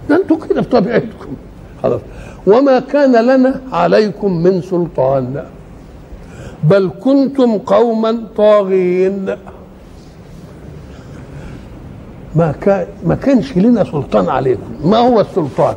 ده 0.09 0.15
أنتوا 0.15 0.37
كده 0.49 0.61
بطبيعتكم 0.61 1.35
خلاص. 1.83 2.01
وما 2.47 2.79
كان 2.79 3.25
لنا 3.25 3.61
عليكم 3.71 4.43
من 4.43 4.61
سلطان. 4.61 5.43
بل 6.63 6.91
كنتم 7.03 7.57
قوما 7.57 8.23
طاغين. 8.37 9.35
ما 12.35 12.51
كان 12.51 12.87
ما 13.05 13.15
كانش 13.15 13.57
لنا 13.57 13.83
سلطان 13.83 14.29
عليكم. 14.29 14.61
ما 14.83 14.97
هو 14.97 15.21
السلطان؟ 15.21 15.75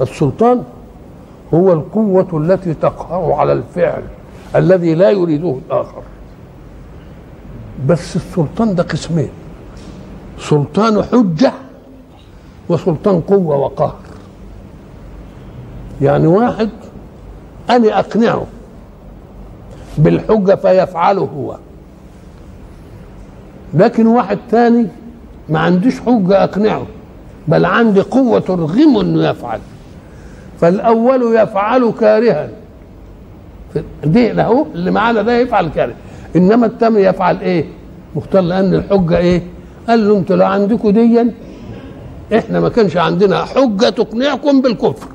السلطان 0.00 0.62
هو 1.54 1.72
القوة 1.72 2.28
التي 2.32 2.74
تقهر 2.74 3.32
على 3.32 3.52
الفعل 3.52 4.02
الذي 4.56 4.94
لا 4.94 5.10
يريده 5.10 5.58
الآخر. 5.66 6.02
بس 7.88 8.16
السلطان 8.16 8.74
ده 8.74 8.82
قسمين. 8.82 9.30
سلطان 10.40 11.02
حجة 11.02 11.52
وسلطان 12.68 13.20
قوة 13.20 13.56
وقهر. 13.56 13.96
يعني 16.02 16.26
واحد 16.26 16.70
أنا 17.70 17.98
أقنعه 17.98 18.46
بالحجة 19.98 20.54
فيفعله 20.54 21.22
هو. 21.36 21.56
لكن 23.74 24.06
واحد 24.06 24.38
تاني 24.50 24.86
ما 25.48 25.58
عنديش 25.58 26.00
حجة 26.00 26.44
أقنعه 26.44 26.86
بل 27.48 27.64
عندي 27.64 28.00
قوة 28.00 28.38
ترغمه 28.40 29.00
أنه 29.02 29.28
يفعل. 29.28 29.58
فالأول 30.60 31.36
يفعل 31.36 31.92
كارها. 32.00 32.48
دي 34.04 34.32
له 34.32 34.66
اللي 34.74 34.90
معانا 34.90 35.22
ده 35.22 35.38
يفعل 35.38 35.68
كاره 35.68 35.94
إنما 36.36 36.66
التاني 36.66 37.02
يفعل 37.02 37.40
إيه؟ 37.40 37.64
مختار 38.16 38.42
لأن 38.42 38.74
الحجة 38.74 39.18
إيه؟ 39.18 39.42
قال 39.88 40.08
له 40.08 40.16
أنتوا 40.18 40.36
لو 40.36 40.46
عندكم 40.46 40.90
ديا؟ 40.90 41.30
إحنا 42.36 42.60
ما 42.60 42.68
كانش 42.68 42.96
عندنا 42.96 43.44
حجة 43.44 43.88
تقنعكم 43.88 44.60
بالكفر. 44.60 45.08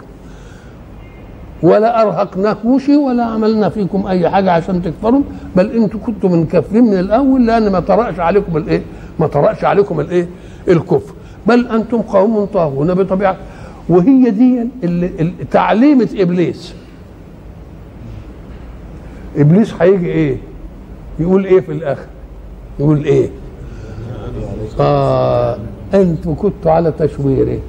ولا 1.64 2.02
ارهقناكوش 2.02 2.90
ولا 2.90 3.24
عملنا 3.26 3.70
فيكم 3.70 4.08
أي 4.08 4.30
حاجة 4.30 4.52
عشان 4.52 4.82
تكفروا 4.82 5.22
بل 5.56 5.72
أنتوا 5.72 6.00
كنتوا 6.00 6.30
منكفرين 6.30 6.84
من 6.84 7.00
الأول 7.00 7.46
لأن 7.48 7.72
ما 7.72 7.80
طرأش 7.80 8.20
عليكم 8.20 8.58
الإيه؟ 8.58 8.82
ما 9.20 9.28
طرأش 9.28 9.64
عليكم 9.66 10.00
الإيه؟ 10.00 10.28
الكفر 10.68 11.14
بل 11.48 11.68
أنتم 11.68 12.02
قوم 12.02 12.46
طاغون 12.46 12.94
بطبيعة 12.94 13.36
وهي 13.90 14.30
دي 14.30 14.68
تعليمة 15.52 16.10
إبليس 16.16 16.74
إبليس 19.38 19.74
هيجي 19.82 20.06
إيه؟ 20.12 20.38
يقول 21.20 21.46
إيه 21.46 21.60
في 21.62 21.72
الآخر؟ 21.72 22.06
يقول 22.80 23.04
إيه؟ 23.06 23.30
آه 24.80 25.58
أنتوا 25.94 26.36
كنتوا 26.36 26.72
على 26.72 26.92
تشويره 27.00 27.60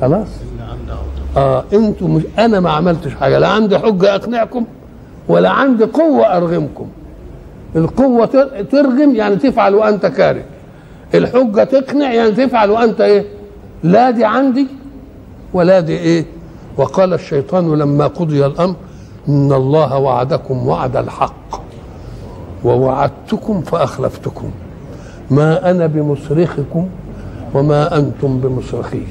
خلاص؟ 0.00 0.28
آه 1.36 1.64
أنتوا 1.72 2.08
مش 2.08 2.22
أنا 2.38 2.60
ما 2.60 2.70
عملتش 2.70 3.14
حاجة. 3.14 3.38
لا 3.38 3.48
عندي 3.48 3.78
حجة 3.78 4.14
أقنعكم 4.14 4.64
ولا 5.28 5.50
عندي 5.50 5.84
قوة 5.84 6.36
أرغمكم. 6.36 6.86
القوة 7.76 8.26
ترغم 8.70 9.14
يعني 9.14 9.36
تفعل 9.36 9.74
وأنت 9.74 10.06
كاره. 10.06 10.42
الحجة 11.14 11.64
تقنع 11.64 12.12
يعني 12.12 12.30
تفعل 12.30 12.70
وأنت 12.70 13.00
إيه؟ 13.00 13.24
لا 13.82 14.10
دي 14.10 14.24
عندي 14.24 14.66
ولا 15.54 15.80
دي 15.80 15.96
إيه؟ 15.96 16.24
وقال 16.76 17.14
الشيطان 17.14 17.74
لما 17.78 18.06
قضي 18.06 18.46
الأمر 18.46 18.74
إن 19.28 19.52
الله 19.52 19.98
وعدكم 19.98 20.68
وعد 20.68 20.96
الحق. 20.96 21.62
ووعدتكم 22.64 23.62
فأخلفتكم. 23.62 24.50
ما 25.30 25.70
أنا 25.70 25.86
بمصرخكم 25.86 26.88
وما 27.54 27.98
أنتم 27.98 28.38
بمصرخي 28.38 29.02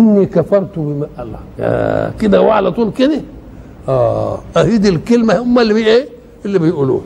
إني 0.00 0.26
كفرت 0.26 0.74
بما 0.76 1.06
الله. 1.18 1.40
كده 2.20 2.40
وعلى 2.42 2.72
طول 2.72 2.90
كده؟ 2.92 3.20
آه. 3.88 4.38
اهي 4.56 4.78
دي 4.78 4.88
الكلمة 4.88 5.38
هم 5.42 5.58
اللي 5.58 5.74
بي 5.74 5.86
إيه؟ 5.86 6.08
اللي 6.44 6.58
بيقولوها. 6.58 7.02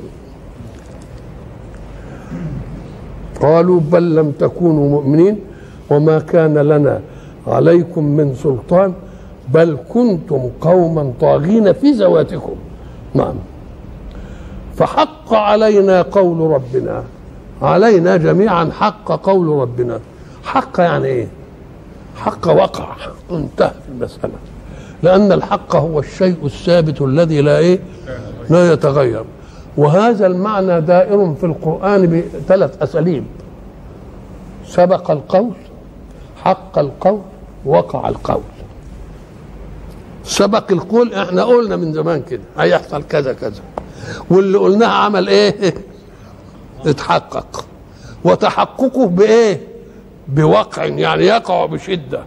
قالوا 3.43 3.81
بل 3.81 4.17
لم 4.17 4.31
تكونوا 4.31 4.89
مؤمنين 4.89 5.41
وما 5.91 6.19
كان 6.19 6.59
لنا 6.59 7.01
عليكم 7.47 8.05
من 8.05 8.35
سلطان 8.35 8.93
بل 9.55 9.79
كنتم 9.89 10.41
قوما 10.61 11.13
طاغين 11.21 11.73
في 11.73 11.91
ذواتكم. 11.91 12.55
نعم. 13.15 13.35
فحق 14.77 15.35
علينا 15.35 16.03
قول 16.03 16.51
ربنا. 16.51 17.05
علينا 17.63 18.17
جميعا 18.17 18.71
حق 18.81 19.13
قول 19.13 19.49
ربنا. 19.49 20.01
حق 20.45 20.81
يعني 20.81 21.07
إيه؟ 21.07 21.27
حق 22.17 22.49
وقع 22.49 22.97
انتهى 23.31 23.73
المسألة. 23.89 24.33
لأن 25.03 25.33
الحق 25.33 25.77
هو 25.77 25.99
الشيء 25.99 26.37
الثابت 26.45 27.03
الذي 27.03 27.41
لا 27.41 27.59
إيه؟ 27.59 27.81
لا 28.51 28.73
يتغير. 28.73 29.25
وهذا 29.77 30.27
المعنى 30.27 30.81
دائر 30.81 31.35
في 31.41 31.47
القرآن 31.47 32.07
بثلاث 32.47 32.83
أساليب. 32.83 33.25
سبق 34.67 35.11
القول 35.11 35.53
حق 36.45 36.79
القول 36.79 37.21
وقع 37.67 38.09
القول. 38.09 38.43
سبق 40.25 40.73
القول 40.73 41.15
إحنا 41.15 41.45
قلنا 41.45 41.77
من 41.77 41.93
زمان 41.93 42.23
كده 42.23 42.43
هيحصل 42.59 43.03
كذا 43.03 43.33
كذا. 43.33 43.63
واللي 44.31 44.59
قلناه 44.59 44.89
عمل 44.89 45.29
إيه؟ 45.29 45.75
اتحقق. 46.87 47.65
وتحققه 48.25 49.07
بإيه؟ 49.07 49.74
بوقع 50.29 50.85
يعني 50.85 51.25
يقع 51.25 51.67
بشدة. 51.67 52.21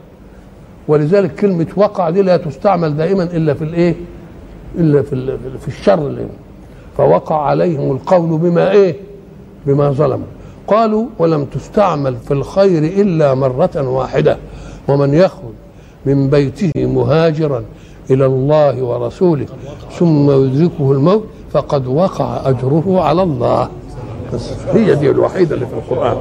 ولذلك 0.87 1.35
كلمة 1.35 1.67
وقع 1.75 2.09
دي 2.09 2.21
لا 2.21 2.37
تستعمل 2.37 2.97
دائما 2.97 3.23
إلا 3.23 3.53
في 3.53 3.63
الإيه؟ 3.63 3.95
إلا 4.75 5.01
في 5.01 5.37
في 5.59 5.67
الشر 5.67 6.07
اللي 6.07 6.27
فوقع 6.97 7.41
عليهم 7.41 7.91
القول 7.91 8.39
بما 8.39 8.71
إيه؟ 8.71 8.95
بما 9.65 9.91
ظلموا. 9.91 10.27
قالوا 10.67 11.05
ولم 11.19 11.45
تستعمل 11.45 12.15
في 12.15 12.31
الخير 12.31 12.83
إلا 12.83 13.33
مرة 13.33 13.89
واحدة. 13.89 14.37
ومن 14.87 15.13
يخرج 15.13 15.53
من 16.05 16.29
بيته 16.29 16.71
مهاجرا 16.77 17.63
إلى 18.11 18.25
الله 18.25 18.83
ورسوله 18.83 19.45
ثم 19.91 20.31
يدركه 20.31 20.91
الموت 20.91 21.25
فقد 21.51 21.87
وقع 21.87 22.49
أجره 22.49 23.01
على 23.01 23.23
الله. 23.23 23.69
هي 24.73 24.95
دي 24.95 25.09
الوحيدة 25.11 25.55
اللي 25.55 25.65
في 25.65 25.73
القرآن. 25.73 26.17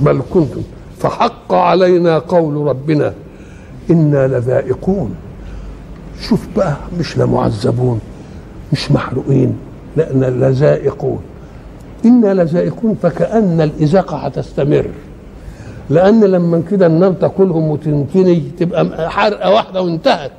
بل 0.00 0.22
كنتم. 0.34 0.62
فحق 0.98 1.54
علينا 1.54 2.18
قول 2.18 2.66
ربنا 2.66 3.12
إنا 3.90 4.26
لذائقون. 4.26 5.14
شوف 6.20 6.46
بقى 6.56 6.76
مش 6.98 7.18
لمعذبون 7.18 8.00
مش 8.72 8.92
محروقين 8.92 9.56
لأن 9.96 10.20
لذائقون. 10.24 11.20
إنا 12.04 12.34
لذائقون 12.34 12.96
فكأن 13.02 13.60
الإزاقة 13.60 14.16
هتستمر. 14.16 14.86
لأن 15.90 16.24
لما 16.24 16.62
كده 16.70 16.86
النار 16.86 17.12
تاكلهم 17.12 17.68
وتنتني 17.68 18.42
تبقى 18.58 19.10
حرقة 19.10 19.50
واحدة 19.50 19.82
وانتهت. 19.82 20.32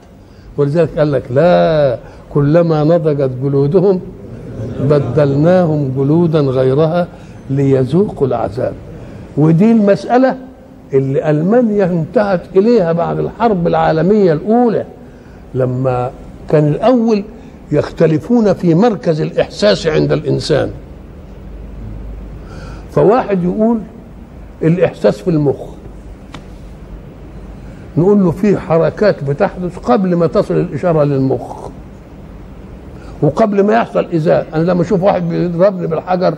ولذلك 0.58 1.00
قال 1.00 1.12
لك 1.12 1.24
لا 1.32 2.00
كلما 2.34 2.84
نضجت 2.84 3.32
جلودهم 3.44 4.00
بدلناهم 4.82 5.92
جلودا 5.98 6.40
غيرها 6.40 7.08
ليذوقوا 7.50 8.28
العذاب. 8.28 8.74
ودي 9.38 9.72
المسألة 9.72 10.38
اللي 10.94 11.30
ألمانيا 11.30 11.86
انتهت 11.86 12.42
إليها 12.56 12.92
بعد 12.92 13.20
الحرب 13.20 13.68
العالمية 13.68 14.34
الأولى 14.34 14.86
لما 15.56 16.12
كان 16.50 16.68
الأول 16.68 17.24
يختلفون 17.72 18.54
في 18.54 18.76
مركز 18.76 19.22
الإحساس 19.22 19.88
عند 19.88 20.12
الإنسان. 20.12 20.72
فواحد 22.92 23.44
يقول 23.44 23.80
الإحساس 24.64 25.18
في 25.18 25.30
المخ. 25.30 25.60
نقول 27.98 28.24
له 28.24 28.32
في 28.32 28.58
حركات 28.58 29.24
بتحدث 29.24 29.78
قبل 29.78 30.16
ما 30.16 30.28
تصل 30.28 30.54
الإشارة 30.54 31.04
للمخ. 31.04 31.68
وقبل 33.22 33.64
ما 33.64 33.74
يحصل 33.74 34.08
إزاء. 34.16 34.48
أنا 34.54 34.64
لما 34.64 34.82
أشوف 34.82 35.04
واحد 35.04 35.30
بيضربني 35.30 35.88
بالحجر 35.88 36.36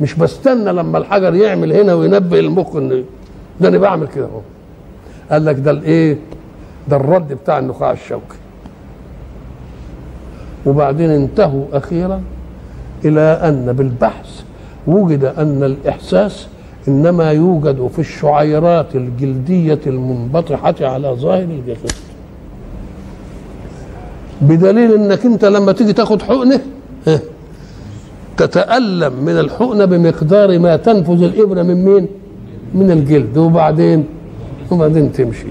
مش 0.00 0.14
بستنى 0.14 0.72
لما 0.72 0.98
الحجر 0.98 1.34
يعمل 1.34 1.72
هنا 1.72 1.94
وينبه 1.94 2.38
المخ 2.40 2.76
إن 2.76 3.04
ده 3.60 3.68
أنا 3.68 3.78
بعمل 3.78 4.08
كده 4.08 4.24
أهو. 4.24 4.40
قال 5.30 5.44
لك 5.44 5.56
ده 5.56 5.70
الإيه؟ 5.70 6.16
ده 6.88 6.96
الرد 6.96 7.32
بتاع 7.32 7.58
النخاع 7.58 7.90
الشوكي. 7.92 8.36
وبعدين 10.66 11.10
انتهوا 11.10 11.64
أخيرا 11.72 12.22
إلى 13.04 13.20
أن 13.20 13.72
بالبحث 13.72 14.42
وجد 14.86 15.24
أن 15.24 15.62
الإحساس 15.64 16.46
إنما 16.88 17.30
يوجد 17.32 17.90
في 17.92 17.98
الشعيرات 17.98 18.94
الجلدية 18.96 19.80
المنبطحة 19.86 20.74
على 20.80 21.08
ظاهر 21.08 21.42
الجسد. 21.42 21.92
بدليل 24.40 24.94
إنك 24.94 25.26
أنت 25.26 25.44
لما 25.44 25.72
تيجي 25.72 25.92
تاخد 25.92 26.22
حقنة 26.22 26.60
تتألم 28.40 29.12
من 29.26 29.38
الحقنة 29.38 29.84
بمقدار 29.84 30.58
ما 30.58 30.76
تنفذ 30.76 31.22
الابره 31.22 31.62
من 31.62 31.84
مين؟ 31.84 32.06
من 32.74 32.90
الجلد 32.90 33.38
وبعدين 33.38 34.04
وبعدين 34.70 35.12
تمشي. 35.12 35.46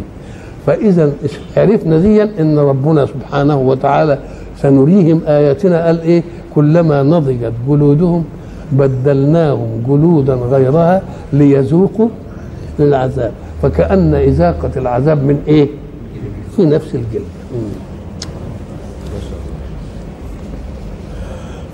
فإذا 0.66 1.12
عرفنا 1.58 1.98
ديا 1.98 2.30
إن 2.40 2.60
ربنا 2.60 3.06
سبحانه 3.06 3.58
وتعالى 3.58 4.18
سنريهم 4.62 5.22
آياتنا 5.28 5.86
قال 5.86 6.02
إيه؟ 6.02 6.24
كلما 6.56 7.04
نضجت 7.04 7.54
جلودهم 7.68 8.24
بدلناهم 8.72 9.84
جلودا 9.88 10.34
غيرها 10.34 11.02
ليذوقوا 11.34 12.10
العذاب. 12.80 13.32
فكأن 13.62 14.14
إذاقة 14.14 14.72
العذاب 14.78 15.24
من 15.24 15.38
إيه؟ 15.48 15.68
في 16.56 16.66
نفس 16.66 16.96
الجلد. 16.96 17.39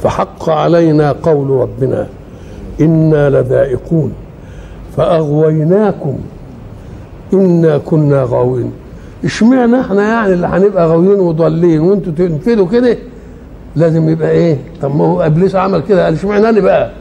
فحق 0.05 0.49
علينا 0.49 1.11
قول 1.11 1.49
ربنا 1.49 2.07
إنا 2.81 3.29
لذائقون 3.29 4.13
فأغويناكم 4.97 6.17
إنا 7.33 7.77
كنا 7.77 8.23
غاوين. 8.29 8.71
إشمعنى 9.25 9.81
إحنا 9.81 10.01
يعني 10.03 10.33
اللي 10.33 10.47
هنبقى 10.47 10.87
غاويين 10.87 11.19
وضالين 11.19 11.79
وأنتوا 11.79 12.13
تنفذوا 12.13 12.67
كده؟ 12.67 12.97
لازم 13.75 14.09
يبقى 14.09 14.31
إيه؟ 14.31 14.57
طب 14.81 14.95
ما 14.95 15.05
هو 15.05 15.21
إبليس 15.21 15.55
عمل 15.55 15.81
كده 15.89 16.05
قال 16.05 16.13
إشمعنى 16.13 16.49
أنا 16.49 16.59
بقى؟ 16.61 16.91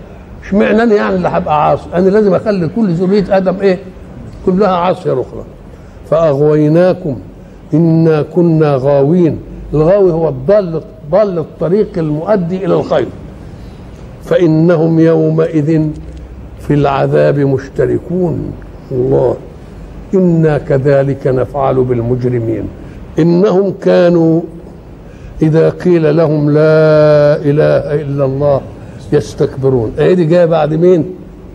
إشمعنى 0.45 0.83
أنا 0.83 0.95
يعني 0.95 1.15
اللي 1.15 1.29
هبقى 1.29 1.69
عاصي؟ 1.71 1.85
أنا 1.95 2.09
لازم 2.11 2.35
أخلي 2.35 2.69
كل 2.77 2.93
ذريه 2.93 3.37
آدم 3.37 3.61
إيه؟ 3.61 3.79
كلها 4.47 4.69
عاصية 4.69 5.13
أخرى. 5.13 5.45
فأغويناكم 6.11 7.17
إنا 7.75 8.23
كنا 8.23 8.77
غاوين. 8.77 9.39
الغاوي 9.75 10.13
هو 10.13 10.29
الضال 10.29 10.83
ضال 11.15 11.39
الطريق 11.39 11.99
المؤدي 11.99 12.65
إلى 12.65 12.75
الخير. 12.75 13.07
فإنهم 14.25 14.99
يومئذ 15.01 15.71
في 16.59 16.75
العذاب 16.75 17.39
مشتركون. 17.39 18.53
الله. 18.93 19.37
إنا 20.15 20.59
كذلك 20.59 21.27
نفعل 21.27 21.77
بالمجرمين. 21.85 22.65
إنهم 23.19 23.75
كانوا 23.83 24.41
إذا 25.43 25.71
قيل 25.71 26.17
لهم 26.17 26.51
لا 26.51 27.37
إله 27.37 28.03
إلا 28.03 28.25
الله 28.25 28.61
يستكبرون. 29.13 29.93
إيه 29.99 30.15
دي 30.15 30.25
جاية 30.25 30.45
بعد 30.45 30.75
مين؟ 30.75 31.05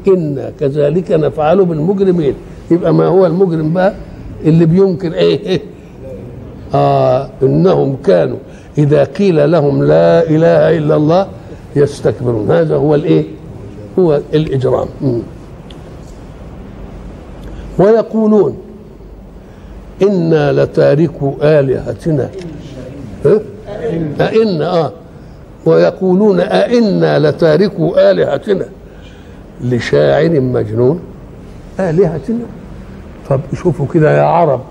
إنا 0.07 0.51
كذلك 0.59 1.11
نفعل 1.11 1.65
بالمجرمين. 1.65 2.33
يبقى 2.71 2.93
ما 2.93 3.05
هو 3.05 3.25
المجرم 3.25 3.73
بقى؟ 3.73 3.93
اللي 4.45 4.65
بينكر 4.65 5.13
إيه؟ 5.13 5.61
آه 6.73 7.29
إنهم 7.43 7.95
كانوا 8.05 8.37
إذا 8.79 9.03
قيل 9.03 9.51
لهم 9.51 9.83
لا 9.83 10.29
إله 10.29 10.77
إلا 10.77 10.95
الله 10.95 11.27
يستكبرون. 11.75 12.51
هذا 12.51 12.75
هو 12.75 12.95
الإيه؟ 12.95 13.25
هو 13.99 14.19
الإجرام. 14.33 14.87
م. 15.01 15.19
ويقولون 17.79 18.57
إنا 20.01 20.51
لتاركوا 20.51 21.59
آلهتنا. 21.59 22.29
ها؟ 23.25 23.39
أئن 24.21 24.61
آه. 24.61 24.91
ويقولون 25.65 26.39
أئنا 26.39 27.19
لتاركوا 27.19 28.11
آلهتنا. 28.11 28.65
لشاعر 29.63 30.39
مجنون. 30.39 30.99
آلهتنا. 31.79 32.45
طب 33.29 33.39
شوفوا 33.55 33.85
كده 33.93 34.17
يا 34.17 34.23
عرب 34.23 34.61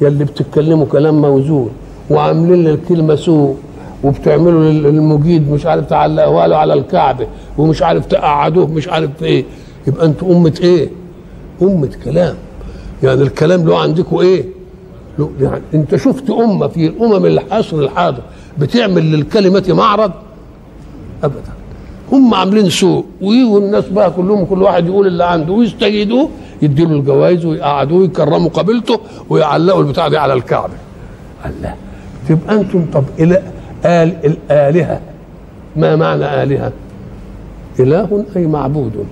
يلي 0.00 0.24
بتتكلموا 0.24 0.86
كلام 0.86 1.22
موزون. 1.22 1.70
وعاملين 2.10 2.66
الكلمة 2.66 3.14
سوء 3.14 3.56
وبتعملوا 4.04 4.70
المجيد 4.70 5.50
مش 5.50 5.66
عارف 5.66 5.86
تعلقوها 5.86 6.46
له 6.48 6.56
على 6.56 6.74
الكعبة 6.74 7.26
ومش 7.58 7.82
عارف 7.82 8.06
تقعدوه 8.06 8.66
مش 8.66 8.88
عارف 8.88 9.22
إيه. 9.22 9.44
يبقى 9.86 10.06
أنتوا 10.06 10.32
أمة 10.36 10.54
إيه؟ 10.62 10.88
أمة 11.62 11.90
كلام. 12.04 12.34
يعني 13.02 13.22
الكلام 13.22 13.66
له 13.68 13.78
عندكم 13.78 14.16
إيه؟ 14.18 14.44
له 15.18 15.30
يعني 15.40 15.62
انت 15.74 15.96
شفت 15.96 16.30
أمة 16.30 16.66
في 16.66 16.86
الأمم 16.86 17.26
العصر 17.26 17.76
الحاضر 17.78 18.22
بتعمل 18.58 19.12
للكلمة 19.12 19.64
معرض؟ 19.68 20.12
أبدا. 21.24 21.40
هم 22.12 22.34
عاملين 22.34 22.70
سوء. 22.70 23.04
ويجوا 23.22 23.58
الناس 23.60 23.88
بقى 23.88 24.10
كلهم 24.10 24.44
كل 24.44 24.62
واحد 24.62 24.86
يقول 24.86 25.06
اللي 25.06 25.24
عنده 25.24 25.52
ويستجيدوه 25.52 26.28
يديله 26.62 26.90
الجوائز 26.92 27.44
ويقعدوه 27.44 27.98
ويكرموا 28.00 28.48
قبيلته 28.50 29.00
ويعلقوا 29.30 29.82
البتاع 29.82 30.08
دي 30.08 30.18
على 30.18 30.32
الكعبة. 30.32 30.72
الله. 31.46 31.74
تبقى 32.30 32.54
أنتم 32.54 32.86
طب 32.92 33.04
إلى 33.18 33.42
آل 33.84 34.14
الآلهة. 34.24 35.00
ما 35.76 35.96
معنى 35.96 36.42
آلهة؟ 36.42 36.72
إله 37.80 38.24
أي 38.36 38.46
معبود. 38.46 39.06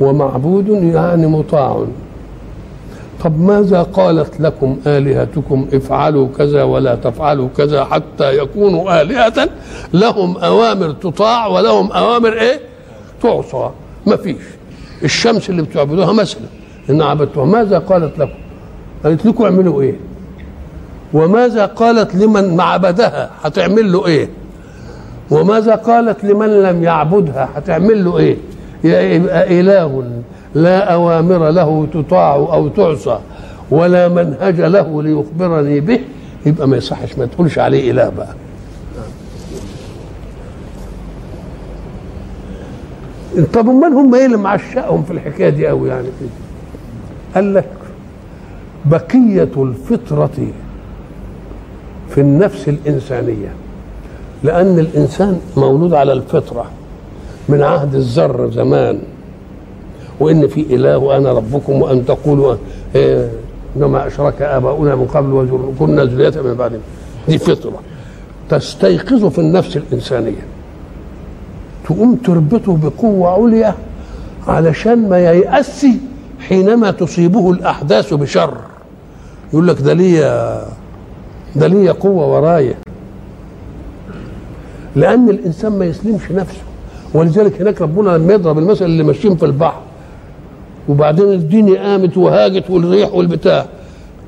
ومعبود 0.00 0.68
يعني 0.68 1.26
مطاع. 1.26 1.84
طب 3.24 3.40
ماذا 3.40 3.82
قالت 3.82 4.40
لكم 4.40 4.76
آلهتكم؟ 4.86 5.66
افعلوا 5.72 6.28
كذا 6.38 6.62
ولا 6.62 6.94
تفعلوا 6.94 7.48
كذا 7.56 7.84
حتى 7.84 8.38
يكونوا 8.38 9.02
آلهة. 9.02 9.48
لهم 9.94 10.36
أوامر 10.36 10.90
تطاع 10.92 11.46
ولهم 11.46 11.92
أوامر 11.92 12.32
إيه؟ 12.32 12.60
تعصى. 13.22 13.70
ما 14.06 14.16
فيش. 14.16 14.36
الشمس 15.04 15.50
اللي 15.50 15.62
بتعبدوها 15.62 16.12
مثلا. 16.12 16.46
إن 16.90 17.02
عبدتوها. 17.02 17.46
ماذا 17.46 17.78
قالت 17.78 18.18
لكم؟ 18.18 18.38
قالت 19.04 19.26
لكم 19.26 19.44
اعملوا 19.44 19.82
إيه؟ 19.82 19.94
وماذا 21.12 21.66
قالت 21.66 22.14
لمن 22.14 22.60
عبدها 22.60 23.30
هتعمل 23.42 23.92
له 23.92 24.06
إيه؟ 24.06 24.28
وماذا 25.30 25.74
قالت 25.74 26.24
لمن 26.24 26.62
لم 26.62 26.82
يعبدها؟ 26.82 27.48
هتعمل 27.54 28.04
له 28.04 28.18
إيه؟ 28.18 28.36
يبقى 28.84 29.60
إله 29.60 30.04
لا 30.54 30.78
أوامر 30.94 31.50
له 31.50 31.86
تطاع 31.94 32.34
أو 32.34 32.68
تعصى 32.68 33.18
ولا 33.70 34.08
منهج 34.08 34.60
له 34.60 35.02
ليخبرني 35.02 35.80
به. 35.80 36.00
يبقى 36.46 36.68
ما 36.68 36.76
يصحش 36.76 37.18
ما 37.18 37.26
تقولش 37.26 37.58
عليه 37.58 37.90
إله 37.90 38.08
بقى. 38.08 38.34
طب 43.52 43.68
أمال 43.68 43.92
هم 43.92 44.14
إيه 44.14 44.26
اللي 44.26 44.36
معشقهم 44.36 45.02
في 45.02 45.10
الحكاية 45.10 45.48
دي 45.48 45.66
قوي 45.66 45.88
يعني؟ 45.88 46.06
كده 46.20 46.28
قال 47.34 47.54
لك 47.54 47.68
بقية 48.84 49.48
الفطرة 49.56 50.30
في 52.10 52.20
النفس 52.20 52.68
الإنسانية 52.68 53.48
لأن 54.44 54.78
الإنسان 54.78 55.40
مولود 55.56 55.94
على 55.94 56.12
الفطرة 56.12 56.64
من 57.48 57.62
عهد 57.62 57.94
الذر 57.94 58.50
زمان. 58.50 58.98
وإن 60.20 60.48
في 60.48 60.60
إله 60.60 60.98
وأنا 60.98 61.32
ربكم 61.32 61.82
وأن 61.82 62.06
تقولوا 62.06 62.54
إيه 62.94 63.30
إنما 63.76 64.06
أشرك 64.06 64.42
آباؤنا 64.42 64.94
من 64.94 65.06
قبل 65.06 65.32
وكنا 65.32 66.04
ذريه 66.04 66.40
من 66.42 66.54
بعدهم. 66.54 66.80
دي 67.28 67.38
فطرة 67.38 67.80
تستيقظ 68.48 69.24
في 69.24 69.38
النفس 69.38 69.76
الإنسانية. 69.76 70.46
تقوم 71.84 72.14
تربطه 72.14 72.76
بقوة 72.76 73.28
عليا 73.28 73.74
علشان 74.46 75.08
ما 75.08 75.18
ييأس 75.18 75.86
حينما 76.48 76.90
تصيبه 76.90 77.50
الأحداث 77.50 78.14
بشر. 78.14 78.54
يقول 79.52 79.68
لك 79.68 79.80
ده 79.80 79.92
ليا 79.92 80.62
ده 81.56 81.66
ليا 81.66 81.92
قوة 81.92 82.26
ورايا 82.36 82.74
لأن 84.96 85.28
الإنسان 85.30 85.72
ما 85.78 85.84
يسلمش 85.84 86.32
نفسه. 86.32 86.60
ولذلك 87.14 87.60
هناك 87.60 87.82
ربنا 87.82 88.10
لما 88.10 88.32
يضرب 88.32 88.58
المثل 88.58 88.84
اللي 88.84 89.02
ماشيين 89.02 89.36
في 89.36 89.46
البحر 89.46 89.80
وبعدين 90.88 91.32
الدنيا 91.32 91.80
قامت 91.82 92.16
وهاجت 92.16 92.70
والريح 92.70 93.14
والبتاع 93.14 93.66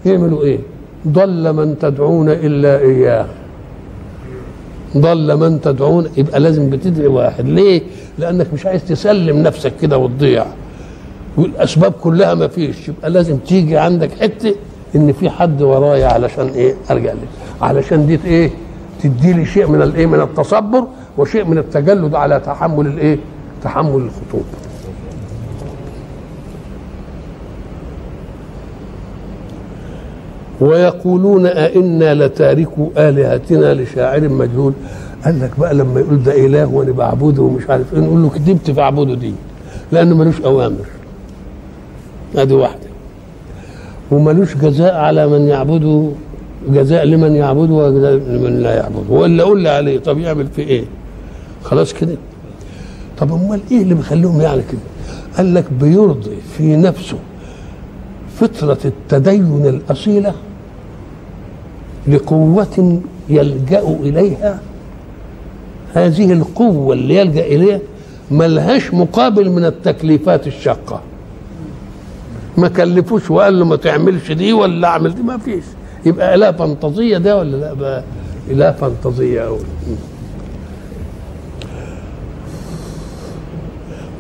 يعملوا 0.07 0.43
إيه؟ 0.43 0.59
ضل 1.09 1.53
من 1.53 1.79
تدعون 1.79 2.29
إلا 2.31 2.79
إياه. 2.79 3.27
ضل 4.97 5.37
من 5.37 5.61
تدعون 5.61 6.07
يبقى 6.17 6.41
لازم 6.41 6.71
بتدعي 6.71 7.07
واحد. 7.07 7.47
ليه؟ 7.49 7.83
لأنك 8.19 8.47
مش 8.55 8.67
عايز 8.67 8.85
تسلم 8.85 9.43
نفسك 9.43 9.73
كده 9.83 9.99
وتضيع. 9.99 10.47
والأسباب 11.37 11.93
كلها 11.93 12.35
ما 12.35 12.49
فيش. 12.49 12.89
يبقى 12.89 13.11
لازم 13.11 13.37
تيجي 13.37 13.77
عندك 13.77 14.11
حتة 14.21 14.55
إن 14.97 15.13
في 15.13 15.31
حد 15.31 15.63
ورايا 15.63 16.07
علشان 16.07 16.47
إيه؟ 16.49 16.75
ارجع 16.91 17.13
لك. 17.13 17.29
علشان 17.63 18.07
دي 18.07 18.19
إيه؟ 18.25 18.51
تدي 19.03 19.33
لي 19.33 19.45
شيء 19.47 19.67
من 19.67 19.83
الايه 19.83 20.07
من 20.07 20.21
التصبر 20.21 20.85
وشيء 21.19 21.45
من 21.45 21.59
التجلد 21.59 22.15
على 22.15 22.41
تحمل 22.41 22.87
الايه 22.87 23.19
تحمل 23.63 23.97
الخطوب. 23.97 24.45
ويقولون 30.61 31.47
أئنا 31.47 32.15
لتاركوا 32.15 32.89
آلهتنا 32.97 33.75
لشاعر 33.75 34.29
مجهول. 34.29 34.73
قال 35.25 35.41
لك 35.41 35.51
بقى 35.59 35.75
لما 35.75 36.01
يقول 36.01 36.23
ده 36.23 36.47
إله 36.47 36.67
وأنا 36.67 36.93
بعبده 36.93 37.43
ومش 37.43 37.71
عارف 37.71 37.95
إيه 37.95 38.01
نقول 38.01 38.23
له 38.23 38.29
كذبت 38.29 38.71
في 38.71 38.81
عبده 38.81 39.15
دي 39.15 39.35
لأنه 39.93 40.17
ملوش 40.17 40.41
أوامر. 40.41 40.87
هذه 42.37 42.53
واحدة. 42.53 42.88
وملوش 44.11 44.57
جزاء 44.57 44.95
على 44.95 45.27
من 45.27 45.49
يعبده 45.49 46.11
جزاء 46.69 47.05
لمن 47.05 47.35
يعبده 47.37 47.75
وجزاء 47.75 48.13
لمن 48.13 48.61
لا 48.63 48.75
يعبده. 48.75 49.11
ولا 49.15 49.45
قول 49.45 49.61
لي 49.63 49.69
عليه 49.69 49.99
طب 49.99 50.19
يعمل 50.19 50.47
في 50.47 50.63
إيه؟ 50.63 50.85
خلاص 51.63 51.93
كده. 51.93 52.17
طب 53.19 53.33
أمال 53.33 53.61
إيه 53.71 53.83
اللي 53.83 53.95
بيخليهم 53.95 54.41
يعني 54.41 54.63
كده؟ 54.73 54.81
قال 55.37 55.55
لك 55.55 55.65
بيرضي 55.81 56.37
في 56.57 56.77
نفسه 56.77 57.17
فطرة 58.41 58.79
التدين 58.85 59.67
الأصيلة 59.67 60.35
لقوة 62.09 63.01
يلجأ 63.29 63.83
إليها. 64.01 64.61
هذه 65.95 66.33
القوة 66.33 66.95
اللي 66.95 67.17
يلجأ 67.17 67.47
إليها 67.47 67.81
ملهاش 68.31 68.95
مقابل 68.95 69.51
من 69.51 69.65
التكليفات 69.65 70.47
الشاقة. 70.47 71.01
ما 72.59 72.69
كلفوش 72.69 73.31
وقال 73.31 73.59
له 73.59 73.65
ما 73.65 73.77
تعملش 73.77 74.33
دي 74.33 74.53
ولا 74.53 74.89
أعمل 74.89 75.15
دي. 75.15 75.23
ما 75.23 75.39
فيش. 75.39 75.65
يبقى 76.07 76.35
إله 76.35 76.53
فانتازية 76.53 77.19
ده 77.19 77.37
ولا 77.39 77.57
لا 77.57 77.73
بقى؟ 77.75 78.03
إله 78.51 78.73
فانتازية 78.73 79.41
أوي 79.47 79.59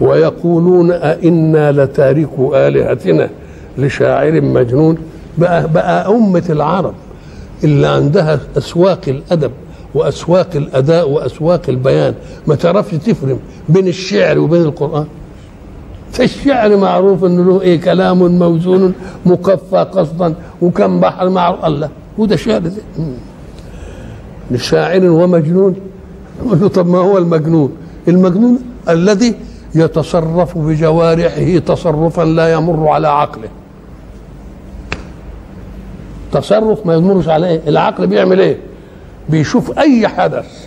ويقولون 0.01 0.91
أئنا 0.93 1.73
لتاركوا 1.73 2.69
آلهتنا 2.69 3.31
لشاعر 3.79 4.41
مجنون. 4.41 4.99
بقى 5.39 5.69
بقى 5.73 6.09
أمة 6.09 6.45
العرب 6.51 6.95
اللي 7.65 7.87
عندها 7.87 8.41
أسواق 8.59 9.01
الأدب 9.09 9.51
وأسواق 9.95 10.49
الأداء 10.55 11.11
وأسواق 11.11 11.63
البيان. 11.69 12.15
ما 12.47 12.55
تعرفش 12.55 12.95
تفرم 12.95 13.39
بين 13.69 13.89
الشعر 13.89 14.39
وبين 14.39 14.63
القرآن؟ 14.63 15.07
فالشعر 16.13 16.77
معروف 16.77 17.25
إنه 17.25 17.45
له 17.45 17.61
إيه 17.61 17.81
كلام 17.81 18.39
موزون 18.39 18.95
مكفى 19.27 19.87
قصدا 19.93 20.35
وكم 20.63 21.01
بحر 21.01 21.29
معروف. 21.29 21.65
الله 21.65 21.89
وده 22.19 22.37
شعر 22.37 22.59
ده 22.59 22.73
لشاعر 24.51 25.05
ومجنون. 25.05 25.75
نقول 26.45 26.61
له 26.61 26.69
طب 26.69 26.87
ما 26.87 26.99
هو 26.99 27.19
المجنون؟ 27.19 27.73
المجنون 28.09 28.59
الذي 28.89 29.35
يتصرف 29.75 30.59
بجوارحه 30.59 31.59
تصرفا 31.59 32.23
لا 32.23 32.53
يمر 32.53 32.89
على 32.89 33.09
عقله. 33.09 33.49
تصرف 36.33 36.87
ما 36.87 36.95
يمرش 36.95 37.29
عليه 37.29 37.61
العقل 37.67 38.07
بيعمل 38.07 38.41
إيه؟ 38.41 38.57
بيشوف 39.29 39.79
أي 39.79 40.09
حدث 40.09 40.67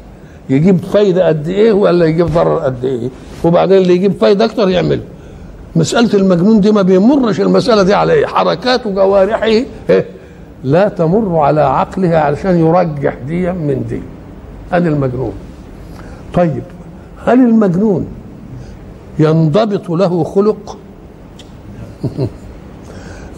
يجيب 0.50 0.78
فايدة 0.78 1.28
قد 1.28 1.48
إيه 1.48 1.72
ولا 1.72 2.06
يجيب 2.06 2.26
ضرر 2.26 2.60
قد 2.60 2.86
إيه. 2.86 3.10
وبعدين 3.44 3.78
اللي 3.78 3.94
يجيب 3.94 4.12
فايدة 4.12 4.46
أكتر 4.46 4.70
يعمله 4.70 5.02
مسألة 5.76 6.14
المجنون 6.14 6.62
دي 6.62 6.72
ما 6.72 6.82
بيمرش 6.82 7.42
المسألة 7.42 7.84
دي 7.84 7.94
عليه. 7.94 8.26
حركات 8.26 8.88
جوارحه 8.88 9.46
إيه؟ 9.46 9.66
لا 10.64 10.90
تمر 10.90 11.40
على 11.40 11.62
عقله 11.62 12.18
علشان 12.18 12.60
يرجح 12.60 13.14
دي 13.28 13.52
من 13.52 13.86
دي. 13.90 14.02
هذا 14.72 14.90
المجنون. 14.90 15.34
طيب 16.34 16.64
هل 17.26 17.40
المجنون 17.40 18.08
ينضبط 19.20 19.90
له 19.90 20.24
خلق؟ 20.24 20.78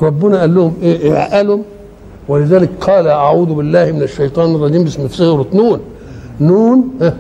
ربنا 0.01 0.39
قال 0.39 0.55
لهم 0.55 0.73
إيه, 0.81 0.97
إيه 0.97 1.35
قالوا 1.35 1.63
ولذلك 2.27 2.69
قال 2.81 3.07
أعوذ 3.07 3.53
بالله 3.53 3.91
من 3.91 4.01
الشيطان 4.01 4.55
الرجيم 4.55 4.83
بسم 4.83 5.07
سوره 5.07 5.45
نون. 5.53 5.79
نون 6.41 6.89
آه 7.01 7.13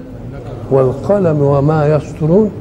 والقلم 0.71 1.41
وما 1.41 1.95
يسطرون. 1.95 2.51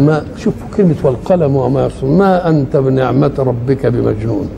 ما 0.00 0.24
شوفوا 0.36 0.68
كلمة 0.76 0.94
والقلم 1.02 1.56
وما 1.56 1.86
يسطرون 1.86 2.18
ما 2.18 2.48
أنت 2.48 2.76
بنعمة 2.76 3.32
ربك 3.38 3.86
بمجنون. 3.86 4.48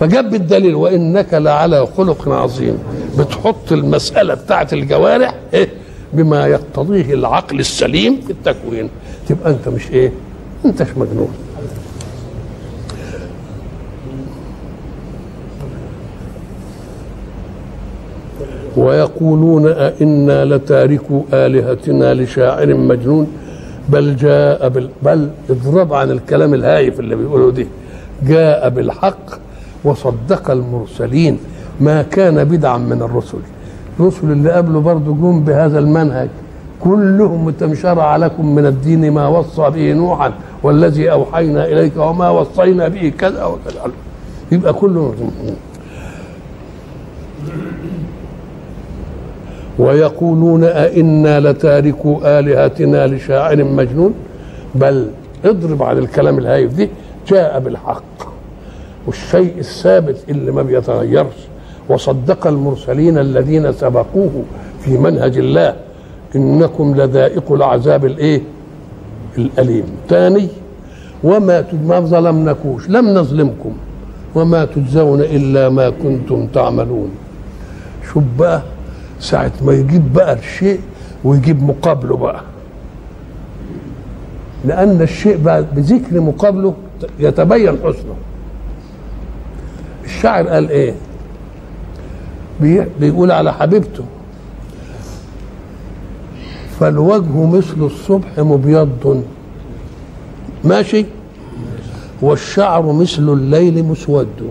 فجاب 0.00 0.34
الدليل 0.34 0.74
وإنك 0.74 1.34
لعلى 1.34 1.86
خلق 1.96 2.28
عظيم. 2.28 2.78
بتحط 3.18 3.72
المسألة 3.72 4.34
بتاعت 4.34 4.72
الجوارح 4.72 5.34
إيه؟ 5.54 5.68
بما 6.12 6.46
يقتضيه 6.46 7.14
العقل 7.14 7.60
السليم 7.60 8.20
في 8.26 8.30
التكوين. 8.30 8.88
تبقى 9.28 9.50
أنت 9.50 9.68
مش 9.68 9.90
إيه؟ 9.90 10.12
أنتش 10.64 10.86
مجنون. 10.96 11.28
ويقولون 18.76 19.66
أئنا 19.66 20.44
لتاركوا 20.44 21.22
آلهتنا 21.32 22.14
لشاعر 22.14 22.74
مجنون. 22.74 23.26
بل 23.88 24.16
جاء 24.16 24.68
بال 24.68 24.88
بل 25.02 25.30
اضرب 25.50 25.94
عن 25.94 26.10
الكلام 26.10 26.54
الهايف 26.54 27.00
اللي 27.00 27.16
بيقولوا 27.16 27.50
دي. 27.50 27.66
جاء 28.26 28.68
بالحق 28.68 29.26
وصدق 29.84 30.50
المرسلين. 30.50 31.38
ما 31.80 32.02
كان 32.02 32.44
بدعا 32.44 32.78
من 32.78 33.02
الرسل. 33.02 33.38
الرسل 34.00 34.32
اللي 34.32 34.52
قبله 34.52 34.80
برضه 34.80 35.14
جم 35.14 35.40
بهذا 35.40 35.78
المنهج. 35.78 36.28
كلهم 36.80 37.54
شرع 37.74 38.16
لكم 38.16 38.54
من 38.54 38.66
الدين 38.66 39.10
ما 39.10 39.28
وصى 39.28 39.70
به 39.70 39.92
نوحا 39.92 40.32
والذي 40.62 41.12
أوحينا 41.12 41.66
إليك 41.66 41.92
وما 41.96 42.30
وصينا 42.30 42.88
به 42.88 43.12
كذا 43.18 43.44
وكذا. 43.44 43.92
يبقى 44.52 44.72
كله 44.72 45.14
ويقولون 49.80 50.64
أئنا 50.64 51.40
لتاركوا 51.40 52.38
آلهتنا 52.38 53.06
لشاعر 53.06 53.64
مجنون. 53.64 54.14
بل 54.74 55.06
اضرب 55.44 55.82
عن 55.82 55.98
الكلام 55.98 56.38
الهايف 56.38 56.74
دي 56.74 56.88
جاء 57.28 57.60
بالحق. 57.60 58.02
والشيء 59.06 59.54
الثابت 59.58 60.16
اللي 60.28 60.52
ما 60.52 60.62
بيتغيرش 60.62 61.38
وصدق 61.88 62.46
المرسلين 62.46 63.18
الذين 63.18 63.72
سبقوه 63.72 64.42
في 64.80 64.98
منهج 64.98 65.38
الله 65.38 65.74
إنكم 66.36 66.94
لذائق 66.96 67.52
العذاب 67.52 68.04
الإيه؟ 68.04 68.42
الأليم. 69.38 69.84
ثاني 70.08 70.48
وما 71.24 71.64
ما 71.86 72.00
ظلمناكوش 72.00 72.88
لم 72.88 73.08
نظلمكم. 73.08 73.72
وما 74.34 74.64
تجزون 74.64 75.20
إلا 75.20 75.68
ما 75.68 75.90
كنتم 75.90 76.46
تعملون. 76.46 77.10
بقى 78.38 78.62
ساعة 79.20 79.52
ما 79.62 79.72
يجيب 79.72 80.12
بقى 80.12 80.32
الشيء 80.32 80.80
ويجيب 81.24 81.62
مقابله 81.62 82.16
بقى. 82.16 82.40
لأن 84.64 85.02
الشيء 85.02 85.36
بقى 85.36 85.64
بذكر 85.72 86.20
مقابله 86.20 86.74
يتبين 87.18 87.76
حسنه. 87.84 88.14
الشاعر 90.04 90.48
قال 90.48 90.68
إيه؟ 90.70 90.94
بيقول 93.00 93.30
على 93.30 93.52
حبيبته 93.52 94.04
فالوجه 96.80 97.46
مثل 97.46 97.82
الصبح 97.82 98.38
مبيض. 98.38 99.24
ماشي؟ 100.64 101.04
والشعر 102.22 102.92
مثل 102.92 103.28
الليل 103.28 103.84
مسود. 103.84 104.50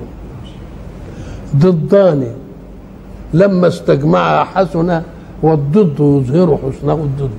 ضدان 1.56 2.28
لما 3.34 3.68
استجمعها 3.68 4.44
حسنة 4.44 5.04
والضد 5.44 6.00
يظهر 6.00 6.58
حسنة 6.58 6.94
الضد 6.94 7.30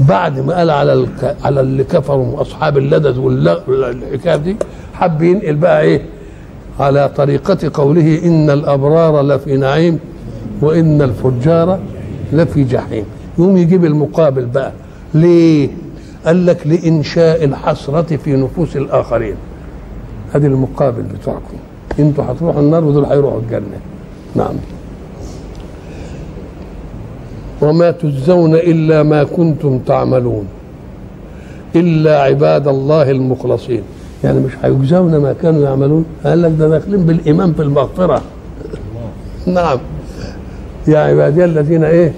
بعد 0.00 0.38
ما 0.40 0.54
قال 0.58 0.70
على 0.70 0.92
الك... 0.92 1.36
على 1.44 1.60
اللي 1.60 1.84
كفروا 1.84 2.40
أصحاب 2.40 2.78
اللدد 2.78 3.18
والحكايه 3.18 4.36
دي 4.36 4.56
حب 4.94 5.22
ينقل 5.22 5.54
بقى 5.56 5.82
إيه؟ 5.82 6.02
على 6.80 7.10
طريقة 7.16 7.70
قوله 7.74 8.20
إن 8.24 8.50
الأبرار 8.50 9.22
لفي 9.22 9.56
نعيم 9.56 9.98
وإن 10.60 11.02
الفجار 11.02 11.78
لفي 12.32 12.64
جحيم. 12.64 13.04
يقوم 13.38 13.56
يجيب 13.56 13.84
المقابل 13.84 14.44
بقى. 14.46 14.72
ليه؟ 15.14 15.68
قال 16.26 16.46
لك 16.46 16.66
لإنشاء 16.66 17.44
الحسرة 17.44 18.16
في 18.16 18.36
نفوس 18.36 18.76
الآخرين. 18.76 19.34
هذه 20.32 20.46
المقابل 20.46 21.02
بتاعكم. 21.02 21.56
أنتوا 21.98 22.24
هتروحوا 22.24 22.60
النار 22.60 22.84
ودول 22.84 23.04
هيروحوا 23.04 23.40
الجنة. 23.40 23.78
نعم. 24.34 24.54
وما 27.62 27.90
تجزون 27.90 28.54
إلا 28.54 29.02
ما 29.02 29.24
كنتم 29.24 29.78
تعملون. 29.78 30.46
إلا 31.76 32.20
عباد 32.22 32.68
الله 32.68 33.10
المخلصين. 33.10 33.82
يعني 34.24 34.40
مش 34.40 34.52
هيجزون 34.62 35.16
ما 35.16 35.32
كانوا 35.42 35.62
يعملون؟ 35.64 36.04
قال 36.24 36.42
لك 36.42 36.52
ده 36.58 36.68
داخلين 36.68 37.06
بالإيمان 37.06 37.52
في 37.52 37.62
المغفرة. 37.62 38.22
نعم. 39.46 39.78
يا 40.88 40.98
عبادي 40.98 41.44
الذين 41.44 41.84
إيه؟ 41.84 42.12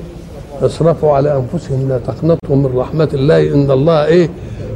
أسرفوا 0.63 1.13
على 1.13 1.37
أنفسهم 1.37 1.89
لا 1.89 1.99
تقنطوا 1.99 2.57
من 2.57 2.71
رحمة 2.77 3.09
الله 3.15 3.55
ان 3.55 3.71
الله 3.71 4.05
إيه؟ 4.05 4.29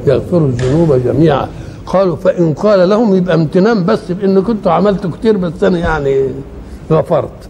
يغفر 0.07 0.39
الذنوب 0.39 1.01
جميعا. 1.05 1.49
قالوا 1.93 2.17
فإن 2.17 2.55
قال 2.55 2.89
لهم 2.89 3.15
يبقى 3.15 3.35
امتنان 3.35 3.85
بس 3.85 4.13
بإن 4.13 4.43
كنتوا 4.43 4.73
عملتوا 4.73 5.11
كتير 5.11 5.37
بس 5.37 5.65
أنا 5.65 5.79
يعني 5.79 6.27
غفرت. 6.91 7.49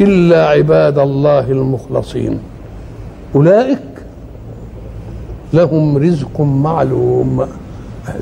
إلا 0.00 0.48
عباد 0.48 0.98
الله 0.98 1.50
المخلصين. 1.50 2.38
أولئك 3.34 3.78
لهم 5.52 5.98
رزق 5.98 6.40
معلوم. 6.40 7.46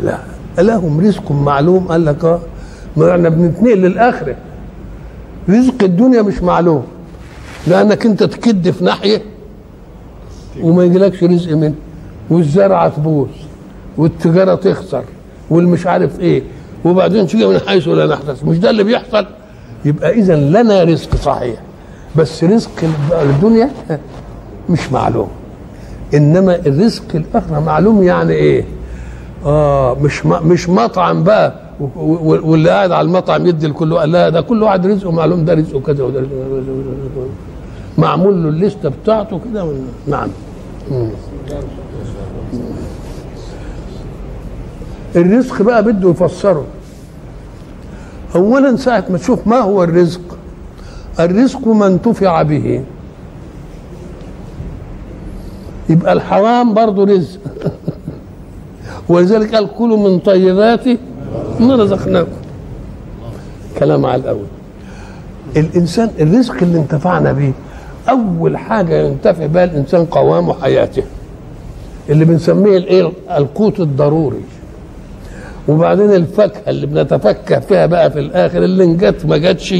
لا 0.03 0.19
لهم 0.59 1.01
رزق 1.01 1.33
معلوم. 1.33 1.89
قال 1.89 2.05
لك 2.05 2.41
ما 2.97 3.11
إحنا 3.11 3.29
بنتنقل 3.29 3.79
للآخرة. 3.79 4.37
رزق 5.49 5.83
الدنيا 5.83 6.23
مش 6.23 6.43
معلوم. 6.43 6.83
لأنك 7.67 8.07
أنت 8.07 8.23
تكد 8.23 8.71
في 8.71 8.85
ناحية 8.85 9.23
وما 10.63 10.85
يجيلكش 10.85 11.25
رزق 11.25 11.53
منه. 11.53 11.75
والزرعة 12.31 12.89
تبوظ. 12.89 13.29
والتجارة 13.96 14.55
تخسر 14.55 15.05
والمش 15.50 15.87
عارف 15.87 16.20
إيه. 16.20 16.42
وبعدين 16.85 17.26
تيجي 17.26 17.46
من 17.46 17.59
حيث 17.59 17.88
لا 17.88 18.07
نحتسب؟ 18.07 18.48
مش 18.48 18.59
ده 18.59 18.70
اللي 18.70 18.85
بيحصل؟ 18.85 19.26
يبقى 19.85 20.11
اذا 20.12 20.37
لنا 20.37 20.83
رزق 20.85 21.16
صحيح. 21.16 21.61
بس 22.16 22.44
رزق 22.44 22.70
الدنيا 23.22 23.70
مش 24.70 24.92
معلوم. 24.92 25.28
إنما 26.14 26.57
الرزق 26.57 27.05
الاخره 27.14 27.61
معلوم 27.61 28.02
يعني 28.02 28.33
إيه؟ 28.33 28.64
آه 29.46 29.94
مش 30.00 30.26
مش 30.26 30.68
مطعم 30.68 31.24
بقى. 31.24 31.55
واللي 31.96 32.70
قاعد 32.70 32.92
على 32.92 33.07
المطعم 33.07 33.46
يدي 33.46 33.66
لكل 33.66 33.92
واحد 33.92 34.09
لا 34.09 34.28
ده 34.28 34.40
كل 34.40 34.62
واحد 34.62 34.87
رزقه 34.87 35.11
معلوم 35.11 35.44
ده 35.44 35.55
رزقه 35.55 35.81
كذا 35.81 36.05
وده 36.05 36.20
رزقه 36.20 37.26
معمول 37.98 38.42
له 38.42 38.48
الليستة 38.48 38.88
بتاعته 39.02 39.40
كده 39.50 39.72
نعم. 40.07 40.28
الرزق 45.16 45.62
بقى 45.62 45.85
بده 45.85 46.11
يفسره. 46.11 46.64
اولا 48.35 48.77
ساعة 48.77 49.05
ما 49.11 49.18
تشوف 49.18 49.46
ما 49.46 49.59
هو 49.59 49.85
الرزق 49.85 50.20
الرزق 51.20 51.68
ما 51.68 51.87
انتفع 51.87 52.42
به. 52.42 52.85
يبقى 55.88 56.12
الحرام 56.12 56.75
برضه 56.75 57.05
رزق. 57.05 57.40
ولذلك 59.09 59.55
قال 59.55 59.68
كلوا 59.79 60.09
من 60.09 60.18
طيبات 60.18 60.85
ما 61.61 61.77
رزقناكم. 61.77 62.42
كلام 63.79 64.07
على 64.07 64.22
الأول. 64.22 64.46
الإنسان 65.57 66.11
الرزق 66.20 66.55
اللي 66.62 66.79
انتفعنا 66.79 67.33
به 67.33 67.53
أول 68.09 68.57
حاجة 68.57 68.94
ينتفع 68.94 69.46
بها 69.46 69.64
الإنسان 69.64 70.05
قوام 70.05 70.53
حياته. 70.53 71.03
اللي 72.09 72.25
بنسميه 72.25 72.77
الإيه؟ 72.77 73.12
القوت 73.37 73.81
الضروري. 73.81 74.42
وبعدين 75.68 76.11
الفاكهة 76.12 76.70
اللي 76.70 76.87
بنتفكه 76.87 77.61
فيها 77.61 77.87
بقى 77.87 78.11
في 78.11 78.18
الآخر 78.18 78.64
اللي 78.64 78.85
انجت 78.85 79.27
ما 79.27 79.37
جاتش 79.37 79.75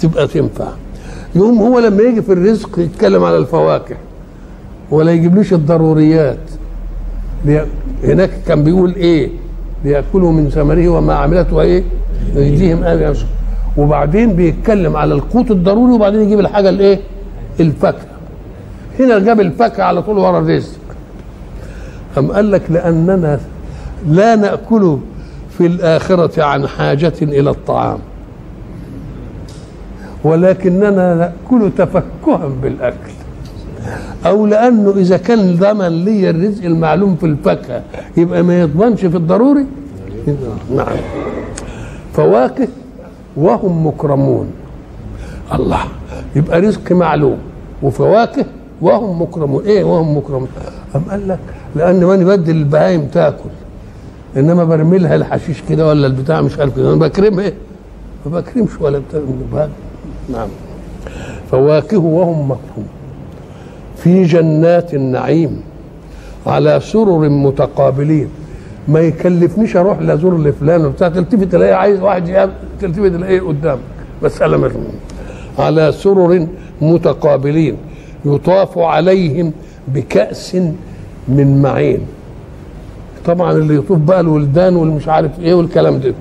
تبقى 0.00 0.26
تنفع. 0.26 0.68
يقوم 1.34 1.58
هو 1.58 1.78
لما 1.78 2.02
يجي 2.02 2.22
في 2.22 2.32
الرزق 2.32 2.78
يتكلم 2.78 3.24
على 3.24 3.36
الفواكه 3.36 3.96
ولا 4.90 5.12
يجيبليش 5.12 5.52
الضروريات. 5.52 6.38
هناك 8.04 8.30
كان 8.48 8.64
بيقول 8.64 8.94
إيه؟ 8.94 9.30
ليأكلوا 9.84 10.32
من 10.32 10.50
ثمره 10.50 10.88
وما 10.88 11.14
عملته 11.14 11.60
إيه 11.60 11.84
يجزيهم 12.34 12.82
آه 12.84 13.14
وبعدين 13.76 14.32
بيتكلم 14.36 14.96
على 14.96 15.14
القوت 15.14 15.50
الضروري 15.50 15.92
وبعدين 15.92 16.20
يجيب 16.20 16.40
الحاجة 16.40 16.68
الإيه؟ 16.68 17.00
الفاكهة. 17.60 18.06
هنا 19.00 19.18
جاب 19.18 19.40
الفاكهة 19.40 19.84
على 19.84 20.02
طول 20.02 20.18
ورا 20.18 20.38
الرزق. 20.38 20.78
أم 22.18 22.32
قال 22.32 22.50
لك 22.50 22.62
لأننا 22.70 23.40
لا 24.08 24.36
نأكل 24.36 24.98
في 25.58 25.66
الآخرة 25.66 26.42
عن 26.42 26.66
حاجة 26.66 27.12
إلى 27.22 27.50
الطعام. 27.50 27.98
ولكننا 30.24 31.14
نأكل 31.14 31.70
تفكها 31.78 32.48
بالأكل. 32.62 33.12
أو 34.26 34.46
لأنه 34.46 34.90
إذا 34.96 35.16
كان 35.16 35.56
ضمن 35.56 36.04
لي 36.04 36.30
الرزق 36.30 36.64
المعلوم 36.64 37.16
في 37.16 37.26
الفاكهة 37.26 37.82
يبقى 38.16 38.42
ما 38.42 38.60
يضمنش 38.60 39.00
في 39.00 39.16
الضروري؟ 39.16 39.66
نعم. 40.76 40.96
فواكه 42.14 42.68
وهم 43.36 43.86
مكرمون. 43.86 44.46
الله 45.54 45.80
يبقى 46.36 46.60
رزق 46.60 46.92
معلوم. 46.92 47.38
وفواكه 47.82 48.44
وهم 48.80 49.22
مكرمون. 49.22 49.64
إيه 49.64 49.84
وهم 49.84 50.16
مكرمون؟ 50.16 50.48
أم 50.96 51.02
قال 51.10 51.28
لك 51.28 51.38
لأن 51.76 52.04
ماني 52.04 52.24
بدي 52.24 52.50
البهايم 52.50 53.06
تأكل. 53.06 53.50
إنما 54.36 54.64
برمي 54.64 54.98
لها 54.98 55.14
الحشيش 55.14 55.62
كده 55.68 55.86
ولا 55.86 56.06
البتاع 56.06 56.40
مش 56.40 56.58
عارف 56.58 56.76
كده. 56.76 56.88
أنا 56.92 56.98
بكرمها. 57.00 57.44
إيه 57.44 57.54
ما 58.26 58.40
بكرمش 58.40 58.70
ولا 58.80 58.98
بتاع 58.98 59.68
نعم. 60.32 60.48
فواكه 61.50 61.98
وهم 61.98 62.44
مكرمون 62.44 62.88
في 63.96 64.22
جنات 64.24 64.94
النعيم 64.94 65.60
على 66.46 66.80
سرر 66.80 67.28
متقابلين. 67.28 68.28
ما 68.88 69.00
يكلفنيش 69.00 69.76
أروح 69.76 69.98
لازور 69.98 70.42
لفلان 70.42 70.84
وبتاع. 70.84 71.08
تلتفت 71.08 71.54
الاقي 71.54 71.72
عايز 71.72 72.00
واحد 72.00 72.50
تلتفت 72.80 73.14
الاقي 73.14 73.38
قدامك. 73.38 73.80
مساله 74.22 74.56
مش 74.56 74.72
على 75.58 75.92
سرر 75.92 76.46
متقابلين. 76.80 77.76
يطاف 78.24 78.78
عليهم 78.78 79.52
بكأس 79.88 80.56
من 81.28 81.62
معين. 81.62 82.00
طبعا 83.26 83.52
اللي 83.52 83.74
يطوف 83.76 83.98
بقى 83.98 84.20
الولدان 84.20 84.76
والمش 84.76 85.08
عارف 85.08 85.40
إيه 85.40 85.54
والكلام 85.54 86.00
ده. 86.00 86.14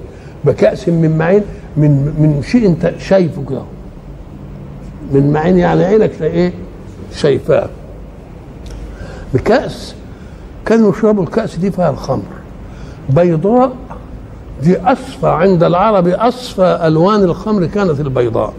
بكأس 0.45 0.89
من 0.89 1.17
معين 1.17 1.41
من 1.77 1.89
من 1.91 2.41
شيء 2.43 2.65
أنت 2.67 2.93
شايفه 2.99 3.43
كده. 3.49 3.61
من 5.13 5.31
معين 5.33 5.57
يعني 5.57 5.85
عينك 5.85 6.21
إيه؟ 6.21 6.53
شايفاه. 7.15 7.69
بكأس 9.33 9.95
كانوا 10.65 10.89
يشربوا 10.91 11.23
الكأس 11.23 11.55
دي 11.55 11.71
فيها 11.71 11.89
الخمر. 11.89 12.23
بيضاء 13.09 13.73
دي 14.63 14.77
أصفى 14.77 15.27
عند 15.27 15.63
العرب 15.63 16.07
أصفى 16.07 16.79
ألوان 16.83 17.23
الخمر 17.23 17.65
كانت 17.65 17.99
البيضاء. 17.99 18.53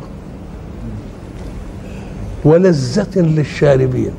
ولذة 2.44 3.06
للشاربين. 3.20 4.10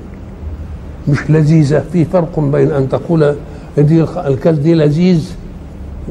مش 1.08 1.32
لذيذة 1.32 1.84
في 1.94 2.06
فرق 2.06 2.40
بين 2.40 2.72
أن 2.72 2.90
تقول 2.90 3.36
دي 3.78 4.04
الكاس 4.04 4.58
دي 4.58 4.74
لذيذ 4.76 5.32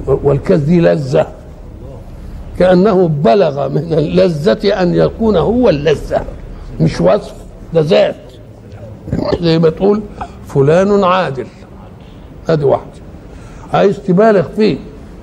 والكاس 0.07 0.61
دي 0.61 0.81
لذة. 0.81 1.27
كأنه 2.59 3.09
بلغ 3.09 3.69
من 3.69 3.93
اللذة 3.93 4.83
أن 4.83 4.95
يكون 4.95 5.37
هو 5.37 5.69
اللذة 5.69 6.23
مش 6.81 7.01
وصف 7.01 7.35
ده 7.75 7.81
ذات. 7.81 8.17
زي 9.41 9.59
ما 9.59 9.71
تقول 9.71 10.03
فلان 10.47 11.05
عادل. 11.05 11.47
أدي 12.49 12.65
واحد. 12.65 12.87
عايز 13.73 13.99
تبالغ 14.01 14.43
فيه 14.57 14.77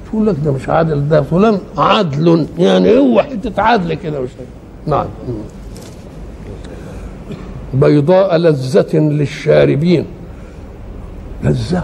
تقول 0.10 0.28
لك 0.28 0.36
ده 0.46 0.52
مش 0.52 0.70
عادل 0.70 1.10
ده 1.10 1.22
فلان 1.22 1.60
عدل 1.78 2.48
يعني 2.58 2.98
هو 2.98 3.22
حتة 3.22 3.62
عدل 3.62 3.94
كده 3.94 4.20
مش 4.20 4.30
نعم. 4.88 5.06
بيضاء 7.74 8.38
لذة 8.38 8.98
للشاربين. 8.98 10.06
لذة. 11.44 11.84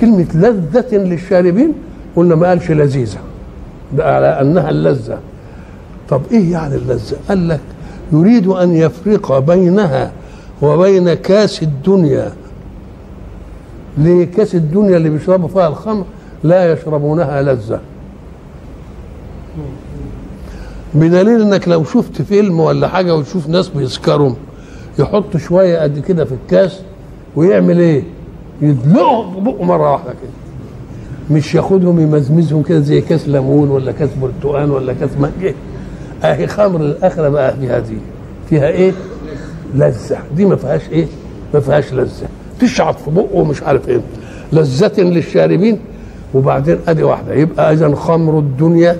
كلمة 0.00 0.26
لذة 0.34 0.96
للشاربين 0.96 1.72
قلنا 2.16 2.34
ما 2.34 2.48
قالش 2.48 2.70
لذيذة. 2.70 3.18
ده 3.96 4.14
على 4.16 4.26
أنها 4.26 4.70
اللذة. 4.70 5.18
طب 6.08 6.22
إيه 6.32 6.52
يعني 6.52 6.74
اللذة؟ 6.74 7.16
قال 7.28 7.48
لك 7.48 7.60
يريد 8.12 8.46
أن 8.46 8.74
يفرق 8.74 9.38
بينها 9.38 10.12
وبين 10.62 11.14
كاس 11.14 11.62
الدنيا. 11.62 12.32
ليه؟ 13.98 14.24
كاس 14.24 14.54
الدنيا 14.54 14.96
اللي 14.96 15.08
بيشربوا 15.08 15.48
فيها 15.48 15.68
الخمر 15.68 16.04
لا 16.44 16.72
يشربونها 16.72 17.42
لذة. 17.42 17.80
بدليل 20.94 21.40
إنك 21.42 21.68
لو 21.68 21.84
شفت 21.84 22.22
فيلم 22.22 22.60
ولا 22.60 22.88
حاجة 22.88 23.16
وتشوف 23.16 23.48
ناس 23.48 23.68
بيسكروا 23.68 24.32
يحط 24.98 25.36
شوية 25.36 25.78
قد 25.78 25.98
كده 25.98 26.24
في 26.24 26.32
الكاس 26.34 26.80
ويعمل 27.36 27.78
إيه؟ 27.78 28.02
يدلقهم 28.62 29.34
في 29.34 29.40
بقه 29.40 29.64
مرة 29.64 29.92
واحدة 29.92 30.10
كده. 30.10 30.30
مش 31.38 31.54
ياخدهم 31.54 32.00
يمزمزهم 32.00 32.62
كده 32.62 32.80
زي 32.80 33.00
كاس 33.00 33.28
ليمون 33.28 33.68
ولا 33.70 33.92
كاس 33.92 34.08
برتقال 34.22 34.70
ولا 34.70 34.92
كاس 34.92 35.10
مانجا 35.20 35.54
اهي 36.24 36.46
خمر 36.46 36.80
الآخرة 36.80 37.28
بقى 37.28 37.54
فيها 37.60 37.78
دي 37.78 37.96
فيها 38.50 38.66
إيه؟ 38.68 38.92
لذة. 39.74 40.18
دي 40.36 40.44
ما 40.44 40.56
فيهاش 40.56 40.80
إيه؟ 40.92 41.06
ما 41.54 41.60
فيهاش 41.60 41.92
لذة. 41.92 42.28
تشعط 42.60 42.98
في 42.98 43.10
بقه 43.10 43.28
ومش 43.34 43.62
عارف 43.62 43.88
إيه. 43.88 44.00
لذة 44.52 45.00
للشاربين. 45.00 45.78
وبعدين 46.34 46.78
أدي 46.88 47.02
واحدة. 47.02 47.34
يبقى 47.34 47.72
إذا 47.72 47.94
خمر 47.94 48.38
الدنيا 48.38 48.96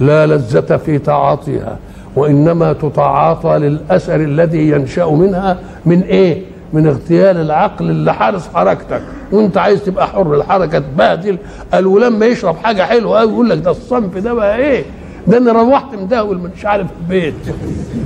لا 0.00 0.26
لذة 0.26 0.76
في 0.76 0.98
تعاطيها. 0.98 1.78
وإنما 2.16 2.72
تتعاطى 2.72 3.58
للأثر 3.58 4.14
الذي 4.20 4.70
ينشأ 4.70 5.04
منها 5.06 5.58
من 5.86 6.00
إيه؟ 6.02 6.42
من 6.76 6.86
اغتيال 6.86 7.36
العقل 7.36 7.90
اللي 7.90 8.14
حارس 8.14 8.48
حركتك. 8.54 9.02
وانت 9.32 9.56
عايز 9.58 9.82
تبقى 9.84 10.06
حر 10.06 10.34
الحركة 10.34 10.78
تبهدل. 10.78 11.38
قال 11.72 11.86
ولما 11.86 12.26
يشرب 12.26 12.56
حاجة 12.56 12.82
حلوة 12.82 13.20
قوي 13.20 13.32
يقول 13.32 13.50
لك 13.50 13.58
ده 13.58 13.70
الصنف 13.70 14.18
ده 14.18 14.32
بقى 14.32 14.56
إيه؟ 14.56 14.84
ده 15.26 15.38
أنا 15.38 15.52
روحت 15.52 15.94
مدهول 15.94 16.38
مش 16.38 16.66
عارف 16.66 16.86
البيت. 17.00 17.34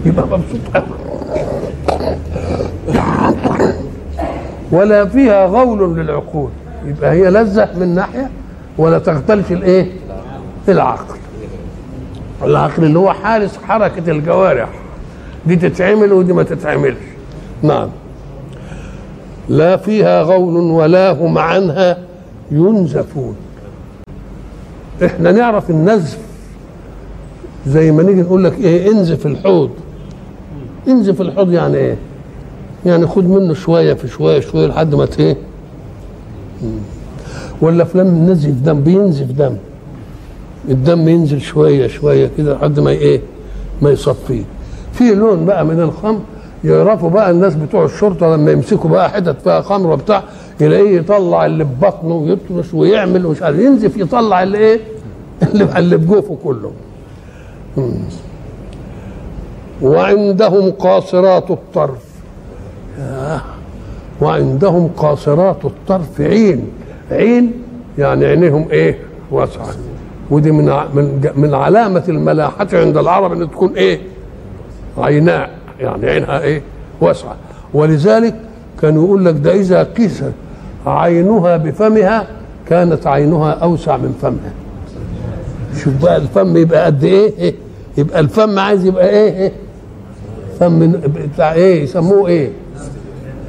يبقى 0.06 0.26
مبسوط 0.26 0.60
قوي 0.74 0.84
ولا 4.72 5.06
فيها 5.06 5.46
غول 5.46 5.96
للعقول. 5.98 6.50
يبقى 6.84 7.10
هي 7.12 7.30
لذة 7.30 7.68
من 7.76 7.94
ناحية 7.94 8.30
ولا 8.78 8.98
تختلف 8.98 9.52
الإيه؟ 9.52 9.86
العقل. 10.68 11.14
العقل 12.42 12.84
اللي 12.84 12.98
هو 12.98 13.12
حارس 13.12 13.58
حركة 13.68 14.10
الجوارح. 14.10 14.68
دي 15.46 15.56
تتعمل 15.56 16.12
ودي 16.12 16.32
ما 16.32 16.42
تتعملش. 16.42 16.96
نعم. 17.62 17.88
لا 19.50 19.76
فيها 19.76 20.22
غول 20.22 20.54
ولا 20.56 21.10
هم 21.12 21.38
عنها 21.38 21.98
ينزفون. 22.50 23.34
إحنا 25.04 25.32
نعرف 25.32 25.70
النزف 25.70 26.18
زي 27.66 27.92
ما 27.92 28.02
نيجي 28.02 28.20
نقول 28.22 28.44
لك 28.44 28.58
إيه 28.58 28.92
انزف 28.92 29.26
الحوض. 29.26 29.70
انزف 30.88 31.20
الحوض 31.20 31.52
يعني 31.52 31.76
إيه؟ 31.76 31.96
يعني 32.86 33.06
خد 33.06 33.24
منه 33.24 33.54
شوية 33.54 33.94
في 33.94 34.08
شوية 34.08 34.40
شوية 34.40 34.66
لحد 34.66 34.94
ما 34.94 35.08
إيه 35.18 35.36
ولا 37.62 37.84
فلان 37.84 38.30
نزف 38.30 38.50
دم 38.50 38.80
بينزف 38.80 39.26
دم. 39.32 39.56
الدم 40.68 41.08
ينزل 41.08 41.40
شوية 41.40 41.86
شوية 41.86 42.30
كده 42.38 42.54
لحد 42.54 42.80
ما 42.80 42.90
إيه؟ 42.90 43.20
ما 43.82 43.90
يصفيه. 43.90 44.42
في 44.92 45.14
لون 45.14 45.46
بقى 45.46 45.64
من 45.64 45.80
الخمر 45.80 46.20
يعرفوا 46.64 47.10
بقى 47.10 47.30
الناس 47.30 47.54
بتوع 47.54 47.84
الشرطة 47.84 48.36
لما 48.36 48.50
يمسكوا 48.50 48.90
بقى 48.90 49.10
حتت 49.10 49.40
فيها 49.42 49.60
خمر 49.60 49.90
وبتاع 49.90 50.22
يلاقيه 50.60 50.96
يطلع 50.96 51.46
اللي 51.46 51.64
في 51.64 51.70
بطنه 51.82 52.14
ويطرش 52.14 52.74
ويعمل 52.74 53.26
ومش 53.26 53.42
عارف 53.42 53.58
ينزف 53.58 53.96
يطلع 53.96 54.42
اللي 54.42 54.58
إيه؟ 54.58 54.80
اللي 55.42 55.78
اللي 55.78 55.98
في 55.98 56.06
جوفه 56.06 56.36
كله. 56.44 56.72
وعندهم 59.82 60.70
قاصرات 60.70 61.50
الطرف. 61.50 62.04
وعندهم 64.20 64.90
قاصرات 64.96 65.64
الطرف 65.64 66.20
عين. 66.20 66.66
عين 67.10 67.52
يعني 67.98 68.26
عينيهم 68.26 68.68
إيه؟ 68.70 68.98
واسعة. 69.30 69.66
ودي 70.30 70.50
من 70.50 70.64
من 70.94 71.30
من 71.36 71.54
علامة 71.54 72.04
الملاحة 72.08 72.68
عند 72.72 72.96
العرب 72.96 73.32
إن 73.32 73.50
تكون 73.50 73.72
إيه؟ 73.72 74.00
عيناء. 74.98 75.59
يعني 75.80 76.10
عينها 76.10 76.40
إيه؟ 76.40 76.62
واسعة. 77.00 77.36
ولذلك 77.74 78.34
كانوا 78.82 79.04
يقول 79.04 79.24
لك 79.24 79.34
ده 79.34 79.54
إذا 79.54 79.82
قيس 79.82 80.22
عينها 80.86 81.56
بفمها 81.56 82.26
كانت 82.68 83.06
عينها 83.06 83.50
أوسع 83.52 83.96
من 83.96 84.14
فمها. 84.22 84.52
شوف 85.84 86.02
بقى 86.02 86.16
الفم 86.16 86.56
يبقى 86.56 86.84
قد 86.86 87.04
إيه؟ 87.04 87.54
يبقى 87.98 88.20
الفم 88.20 88.58
عايز 88.58 88.84
يبقى 88.84 89.08
إيه؟ 89.10 89.52
فم 90.60 90.92
بتاع 91.34 91.52
إيه؟ 91.52 91.82
يسموه 91.82 92.28
إيه؟ 92.28 92.50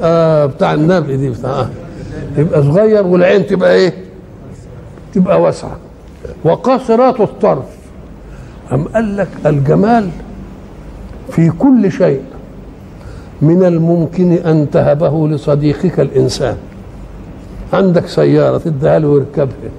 آه 0.02 0.46
بتاع 0.46 0.74
النبي 0.74 1.18
دي 1.18 1.30
بتاع 1.30 1.50
آه. 1.52 1.70
يبقى 2.38 2.64
صغير 2.64 3.08
والعين 3.08 3.48
تبقى 3.48 3.74
إيه؟ 3.76 3.94
تبقى 5.14 5.42
واسعة. 5.42 5.78
وقاصرات 6.44 7.20
الطرف. 7.22 7.66
أم 8.74 8.84
قال 8.84 9.18
لك 9.18 9.28
الجمال 9.46 10.10
في 11.32 11.52
كل 11.60 11.92
شيء 11.92 12.22
من 13.42 13.64
الممكن 13.64 14.32
أن 14.32 14.68
تهبه 14.72 15.28
لصديقك 15.28 16.00
الإنسان. 16.00 16.58
عندك 17.74 18.08
سيارة 18.08 18.58
تديها 18.58 19.00
له 19.00 19.08
ويركبها 19.08 19.72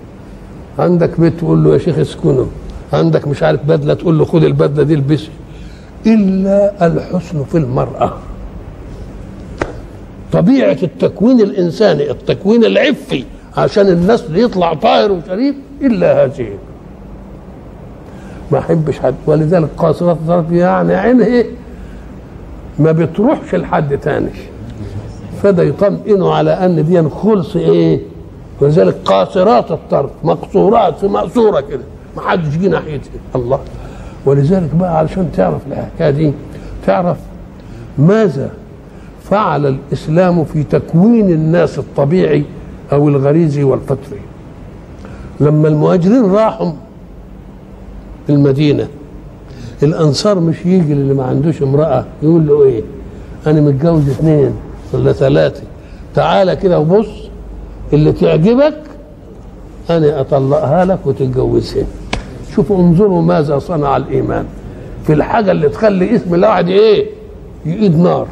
عندك 0.79 1.21
بيت 1.21 1.39
تقول 1.39 1.65
له 1.65 1.73
يا 1.73 1.79
شيخ 1.79 1.99
اسكنه. 1.99 2.47
عندك 2.93 3.29
مش 3.29 3.43
عارف 3.43 3.61
بدلة 3.65 3.95
تقول 3.95 4.19
له 4.19 4.25
خد 4.25 4.45
البدلة 4.45 4.83
دي 4.83 4.95
البسها 4.95 5.33
إلا 6.07 6.87
الحسن 6.87 7.45
في 7.45 7.59
المرأة. 7.59 8.13
طبيعة 10.33 10.79
التكوين 10.83 11.41
الإنساني 11.41 12.11
التكوين 12.11 12.65
العفي 12.65 13.25
عشان 13.57 13.89
النسل 13.89 14.37
يطلع 14.37 14.75
طاهر 14.75 15.13
وشريف 15.13 15.55
إلا 15.83 16.25
هذه. 16.25 16.49
ما 18.53 18.59
أحبش 18.59 18.99
حد. 18.99 19.15
ولذلك 19.27 19.69
قاصرات 19.77 20.17
الطرف 20.17 20.51
يعني 20.53 20.95
عينه 20.95 21.25
إيه 21.25 21.47
ما 22.79 22.93
بتروحش 22.93 23.55
لحد 23.55 23.99
تاني. 23.99 24.31
فده 25.43 25.63
يطمئنوا 25.63 26.35
على 26.35 26.51
أن 26.51 26.85
دي 26.87 27.09
خلص 27.09 27.57
إيه؟ 27.57 28.01
ولذلك 28.61 28.97
قاصرات 29.05 29.71
الطرف 29.71 30.11
مقصورات 30.25 30.99
في 30.99 31.07
مقصورة 31.07 31.61
كده. 31.61 31.83
ما 32.17 32.23
حدش 32.23 32.57
جه 32.57 32.69
ناحيتها 32.69 33.11
الله. 33.35 33.61
ولذلك 34.27 34.75
بقى 34.75 34.99
علشان 34.99 35.33
تعرف 35.37 35.61
الحكاية 35.71 36.11
دي 36.11 36.33
تعرف 36.87 37.17
ماذا 37.99 38.51
فعل 39.23 39.67
الإسلام 39.67 40.45
في 40.45 40.63
تكوين 40.63 41.31
الناس 41.31 41.79
الطبيعي 41.79 42.45
أو 42.93 43.09
الغريزي 43.09 43.63
والفطري. 43.65 44.21
لما 45.41 45.69
المهاجرين 45.69 46.31
راحوا 46.33 46.73
المدينة. 48.33 48.89
الأنصار 49.83 50.41
مش 50.41 50.57
يجي 50.67 50.93
اللي 50.93 51.15
ما 51.15 51.25
عندوش 51.25 51.63
امرأة 51.63 52.05
يقول 52.23 52.47
له 52.47 52.65
إيه؟ 52.65 52.83
أنا 53.47 53.61
متجوز 53.61 54.09
اثنين 54.09 54.53
ولا 54.93 55.13
ثلاثة. 55.13 55.63
تعالى 56.15 56.57
كده 56.57 56.79
وبص 56.79 57.09
اللي 57.93 58.13
تعجبك 58.13 58.79
أنا 59.91 60.21
أطلقها 60.21 60.85
لك 60.85 60.99
وتتجوزها. 61.07 61.85
شوفوا 62.55 62.79
انظروا 62.79 63.23
ماذا 63.23 63.59
صنع 63.59 63.97
الإيمان. 63.97 64.45
في 65.07 65.13
الحاجة 65.13 65.51
اللي 65.51 65.69
تخلي 65.69 66.17
اسم 66.17 66.35
الواحد 66.35 66.69
إيه؟ 66.69 67.07
يقيد 67.67 67.99
نار. 67.99 68.27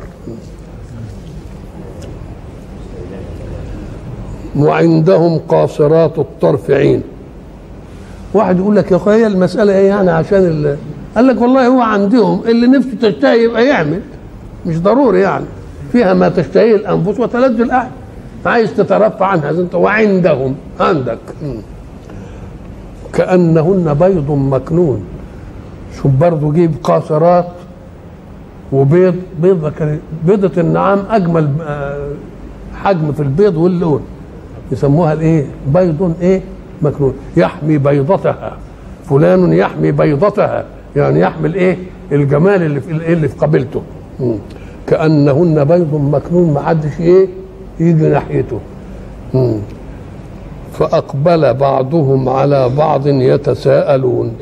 وعندهم 4.57 5.39
قاصرات 5.49 6.19
الطرف 6.19 6.71
عين 6.71 7.03
واحد 8.35 8.59
يقول 8.59 8.77
لك 8.77 8.91
يا 8.91 8.97
أخويا 8.97 9.17
هي 9.17 9.27
المسألة 9.27 9.73
إيه 9.73 9.89
يعني؟ 9.89 10.11
عشان 10.11 10.39
ال... 10.39 10.77
قال 11.17 11.27
لك 11.27 11.41
والله 11.41 11.67
هو 11.67 11.81
عندهم 11.81 12.41
اللي 12.47 12.67
نفسه 12.67 12.91
تشتهي 13.03 13.45
يبقى 13.45 13.67
يعمل. 13.67 14.01
مش 14.67 14.81
ضروري 14.81 15.21
يعني. 15.21 15.45
فيها 15.93 16.15
ما 16.15 16.29
تشتهيه 16.29 16.77
الأنفس 16.77 17.21
وتلذ 17.21 17.61
الأعين. 17.61 17.91
عايز 18.47 18.75
تترفع 18.75 19.27
عنها 19.27 19.51
أنت 19.51 19.75
وعندهم 19.75 20.55
عندك. 20.81 21.19
كأنهن 23.13 23.95
بيض 23.95 24.31
مكنون. 24.31 25.05
شوف 25.97 26.13
برضه 26.13 26.53
جيب 26.53 26.75
قاصرات 26.83 27.47
وبيض. 28.73 29.15
بيضة 29.43 29.99
بيضة 30.27 30.61
النعام 30.61 31.05
أجمل 31.11 31.49
حجم 32.75 33.13
في 33.13 33.23
البيض 33.23 33.57
واللون. 33.57 34.03
يسموها 34.73 35.13
الإيه؟ 35.13 35.47
بيض 35.75 36.15
إيه؟ 36.21 36.43
مكنون 36.83 37.15
يحمي 37.37 37.79
بيضتها. 37.79 38.53
فلان 39.05 39.53
يحمي 39.53 39.93
بيضتها. 39.93 40.65
يعني 40.97 41.21
يحمل 41.21 41.55
إيه؟ 41.55 41.77
الجمال 42.13 42.63
اللي 42.63 42.81
في 42.81 42.91
اللي 42.91 43.29
في 43.29 43.37
قبيلته. 43.37 43.83
كأنهن 44.87 45.65
بيض 45.65 45.95
مكنون 45.95 46.55
ما 46.55 46.61
حدش 46.61 47.01
إيه؟ 47.01 47.29
يجي 47.81 48.09
ناحيته. 48.09 48.61
فأقبل 50.73 51.55
بعضهم 51.55 52.29
على 52.29 52.69
بعض 52.69 53.07
يتساءلون. 53.07 54.33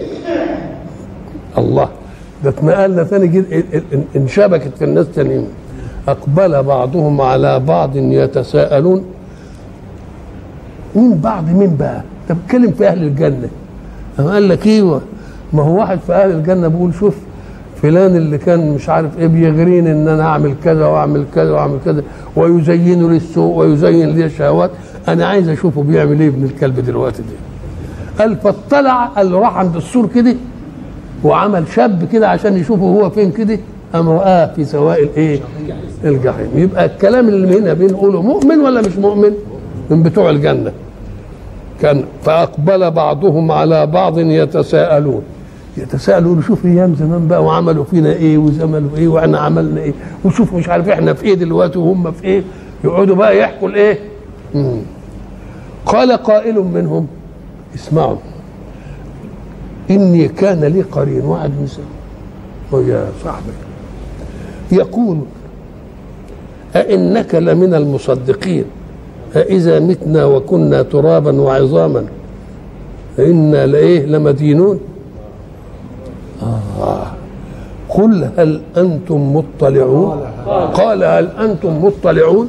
الله. 1.59 1.89
ده 2.45 2.51
اتنقلنا 2.51 3.05
ثاني 3.05 3.45
انشبكت 4.16 4.72
في 4.78 4.84
الناس 4.84 5.07
تانيين. 5.14 5.47
أقبل 6.09 6.62
بعضهم 6.62 7.20
على 7.20 7.61
بعض 7.61 7.97
يتساءلون. 7.97 9.05
مين 10.97 11.14
بعض 11.18 11.45
مين 11.51 11.76
بقى؟ 11.76 12.03
أنت 12.30 12.39
بتتكلم 12.39 12.70
في 12.70 12.86
أهل 12.89 13.03
الجنة. 13.03 13.49
قال 14.18 14.49
لك 14.49 14.66
إيوه 14.66 15.01
ما 15.53 15.62
هو 15.62 15.78
واحد 15.80 15.99
في 16.07 16.12
أهل 16.12 16.30
الجنة 16.30 16.68
بيقول 16.68 16.95
شوف 16.95 17.14
فلان 17.82 18.16
اللي 18.16 18.39
كان 18.39 18.74
مش 18.74 18.89
عارف 18.89 19.18
إيه 19.18 19.26
بيغريني 19.26 19.93
إن 19.93 20.09
أنا 20.09 20.22
أعمل 20.22 20.55
كذا 20.64 20.86
وأعمل 20.86 21.24
كذا 21.34 21.51
وأعمل 21.53 21.78
كذا 21.84 22.03
ويزين 22.36 23.09
لي 23.11 23.16
السوء 23.16 23.57
ويزين 23.57 24.09
لي 24.09 24.24
الشهوات. 24.24 24.70
أنا 25.09 25.26
عايز 25.26 25.49
أشوفه 25.49 25.82
بيعمل 25.82 26.20
إيه 26.20 26.28
ابن 26.28 26.45
الكلب 26.45 26.80
دلوقتي 26.80 27.22
دي 27.22 27.34
قال 28.18 28.36
فاطلع 28.36 29.05
قال 29.07 29.32
راح 29.32 29.57
عند 29.57 29.76
السور 29.76 30.07
كده 30.14 30.34
وعمل 31.24 31.64
شاب 31.74 32.09
كده 32.12 32.28
عشان 32.28 32.57
يشوفه 32.57 32.82
هو 32.82 33.11
فين 33.11 33.30
كده. 33.32 33.59
قام 33.93 34.09
رآه 34.09 34.55
في 34.57 34.64
سواء 34.64 35.03
الإيه؟ 35.03 35.41
الجحيم. 36.05 36.49
يبقى 36.55 36.84
الكلام 36.84 37.28
اللي 37.28 37.59
هنا 37.59 37.72
بنقوله 37.74 38.22
مؤمن 38.22 38.59
ولا 38.61 38.80
مش 38.80 38.97
مؤمن؟ 38.97 39.32
من 39.91 40.03
بتوع 40.03 40.30
الجنة. 40.30 40.72
كان 41.80 42.05
فأقبل 42.22 42.91
بعضهم 42.91 43.53
على 43.53 43.86
بعض 43.86 44.18
يتساءلون. 44.18 45.22
يتساءلوا 45.76 46.43
شوف 46.43 46.66
أيام 46.66 46.95
زمان 46.95 47.28
بقى 47.28 47.45
وعملوا 47.45 47.84
فينا 47.84 48.12
إيه 48.12 48.39
وزملوا 48.39 48.97
إيه 48.97 49.09
وإحنا 49.09 49.39
عملنا 49.39 49.80
إيه. 49.80 49.93
وشوف 50.24 50.55
مش 50.55 50.68
عارف 50.68 50.89
إحنا 50.89 51.14
في 51.14 51.24
إيه 51.24 51.34
دلوقتي 51.34 51.78
وهم 51.78 52.12
في 52.12 52.24
إيه. 52.24 52.43
يقعدوا 52.84 53.16
بقى 53.16 53.39
يحكوا 53.39 53.68
الايه 53.68 53.99
قال 55.86 56.12
قائل 56.12 56.55
منهم 56.55 57.07
اسمعوا. 57.74 58.16
إني 59.91 60.28
كان 60.28 60.64
لي 60.64 60.82
قرين 60.82 61.24
واحد 61.24 61.51
مثل 61.62 61.80
يا 62.91 63.07
صاحبي. 63.24 63.53
يقول 64.72 65.18
أئنك 66.76 67.34
لمن 67.34 67.74
المصدقين؟ 67.74 68.64
أإذا 69.37 69.79
متنا 69.81 70.24
وكنا 70.24 70.83
ترابا 70.83 71.41
وعظاما. 71.41 72.05
إنا 73.18 73.66
لإيه؟ 73.66 74.07
لمدينون. 74.07 74.81
آه. 76.43 77.07
قل 77.89 78.31
هل 78.37 78.61
أنتم 78.76 79.37
مطلعون؟ 79.37 80.20
قال 80.74 81.05
هل 81.05 81.29
أنتم 81.39 81.85
مطلعون؟ 81.85 82.49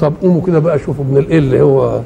طب 0.00 0.12
قوموا 0.22 0.42
كده 0.46 0.58
بقى 0.58 0.78
شوفوا 0.78 1.04
ابن 1.04 1.16
الإيه 1.16 1.38
اللي 1.38 1.60
هو 1.62 2.00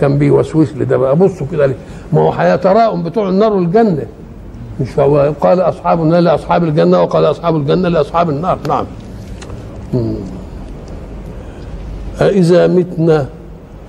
كان 0.00 0.18
بيوسوس 0.18 0.72
لي 0.72 0.84
ده 0.84 0.96
بقى. 0.96 1.16
بصوا 1.16 1.46
كده 1.52 1.66
ليه 1.66 1.74
ما 2.12 2.20
هو 2.20 2.32
هيتراءم 2.32 3.02
بتوع 3.02 3.28
النار 3.28 3.52
والجنة. 3.52 4.06
مش 4.80 4.98
هو 4.98 5.32
قال 5.40 5.60
أصحاب 5.60 6.02
النار 6.02 6.20
لأصحاب 6.20 6.64
الجنة 6.64 7.02
وقال 7.02 7.24
أصحاب 7.24 7.56
الجنة 7.56 7.88
لأصحاب 7.88 8.30
النار. 8.30 8.58
نعم. 8.68 8.84
أإذا 12.20 12.66
متنا 12.66 13.26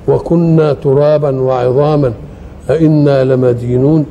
وكنا 0.09 0.73
ترابا 0.73 1.39
وعظاما 1.41 2.13
أئنا 2.69 3.23
لمدينون. 3.23 4.05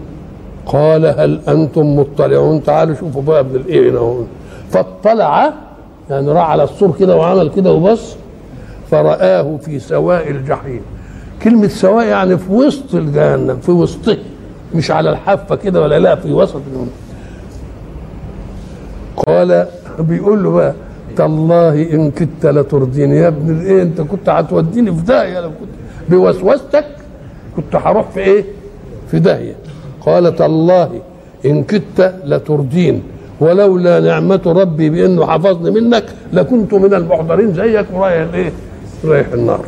قال 0.67 1.07
هل 1.07 1.41
أنتم 1.49 1.97
مطلعون؟ 1.97 2.63
تعالوا 2.63 2.95
شوفوا 2.95 3.23
بقى 3.23 3.41
ابن 3.41 3.57
الإيه 3.57 3.91
هنا 3.91 4.15
فاطلع 4.71 5.53
يعني 6.11 6.33
راح 6.33 6.51
على 6.51 6.65
السور 6.65 6.93
كده 7.01 7.17
وعمل 7.17 7.51
كده 7.51 7.73
وبص 7.73 8.17
فرآه 8.91 9.57
في 9.57 9.79
سواء 9.79 10.31
الجحيم. 10.31 10.81
كلمة 11.43 11.69
سواء 11.69 12.07
يعني 12.07 12.39
في 12.39 12.53
وسط 12.53 12.95
الجهنم 12.95 13.57
في 13.57 13.71
وسطه 13.71 14.17
مش 14.75 14.91
على 14.91 15.11
الحافة 15.11 15.57
كده 15.57 15.83
ولا 15.83 15.99
لا 15.99 16.15
في 16.17 16.33
وسط 16.33 16.57
الجهنم. 16.57 16.91
قال 19.27 19.67
بيقول 19.99 20.45
له 20.45 20.51
بقى 20.51 20.75
تالله 21.17 21.93
إن 21.95 22.11
كدت 22.11 22.47
لترديني 22.47 23.17
يا 23.17 23.29
ابن 23.29 23.51
الإيه 23.61 23.83
أنت 23.83 24.01
كنت 24.01 24.29
هتوديني 24.29 24.95
في 24.95 25.03
داهية 25.03 25.41
لو 25.41 25.49
كنت 25.49 25.69
بوسوستك 26.11 26.85
كنت 27.57 27.77
هروح 27.77 28.11
في 28.11 28.21
إيه؟ 28.21 28.45
في 29.11 29.19
داهية 29.19 29.55
قال 30.01 30.37
تالله 30.37 30.91
إن 31.47 31.63
كدت 31.65 32.15
لتردين 32.25 33.03
ولولا 33.41 34.01
نعمة 34.01 34.41
ربي 34.47 34.91
بأنه 34.91 35.27
حفظني 35.27 35.71
منك 35.81 36.05
لكنت 36.33 36.75
من 36.75 36.95
المحضرين 36.95 37.55
زيك 37.55 37.87
ورايح 37.93 38.29
الإيه؟ 38.29 38.53
رايح 39.05 39.27
النار. 39.33 39.65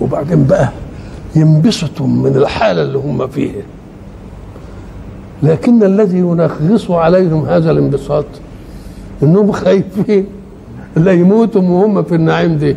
وبعدين 0.00 0.44
بقى 0.44 0.68
ينبسطوا 1.36 2.06
من 2.06 2.36
الحالة 2.36 2.82
اللي 2.82 2.98
هم 2.98 3.26
فيها. 3.28 3.62
لكن 5.42 5.82
الذي 5.82 6.18
ينغص 6.18 6.90
عليهم 6.90 7.44
هذا 7.46 7.70
الانبساط 7.70 8.24
إنهم 9.22 9.52
خايفين 9.52 10.26
لا 10.96 11.12
يموتوا 11.12 11.62
وهم 11.62 12.02
في 12.02 12.14
النعيم 12.14 12.56
دي. 12.56 12.76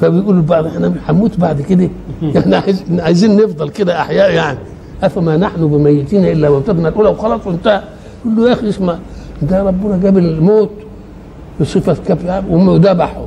فبيقولوا 0.00 0.42
بعد 0.42 0.66
إحنا 0.66 0.94
هنموت 1.08 1.40
بعد 1.40 1.60
كده؟ 1.62 1.88
إحنا 2.38 2.62
عايزين 2.98 3.36
نفضل 3.36 3.68
كده 3.68 4.00
أحياء 4.00 4.30
يعني. 4.30 4.58
أفما 5.02 5.36
نحن 5.36 5.66
بميتين 5.68 6.24
إلا 6.24 6.50
موتتنا 6.50 6.88
الأولى 6.88 7.08
وخلاص 7.08 7.46
وانتهى. 7.46 7.82
يقول 8.24 8.36
له 8.36 8.48
يا 8.48 8.52
أخي 8.52 8.68
اسمع 8.68 8.98
ده 9.42 9.62
ربنا 9.62 9.96
جاب 10.02 10.18
الموت 10.18 10.70
بصفة 11.60 11.96
كف 12.08 12.44
وذبحه 12.50 13.26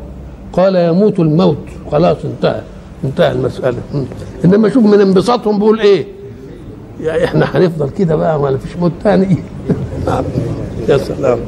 قال 0.53 0.75
يموت 0.75 1.19
الموت. 1.19 1.57
خلاص 1.91 2.17
انتهى 2.25 2.61
انتهى 3.03 3.31
المسألة. 3.31 3.77
م. 3.93 4.03
إنما 4.45 4.69
شوف 4.69 4.85
من 4.85 5.01
انبساطهم 5.01 5.59
بيقول 5.59 5.79
إيه؟ 5.79 6.05
يا 7.01 7.25
إحنا 7.25 7.45
هنفضل 7.57 7.89
كده 7.89 8.15
بقى 8.15 8.39
ما 8.39 8.57
فيش 8.57 8.77
موت 8.77 8.91
تاني. 9.03 9.37
نعم. 10.07 10.23
يا 10.89 10.97
سلام. 10.97 11.39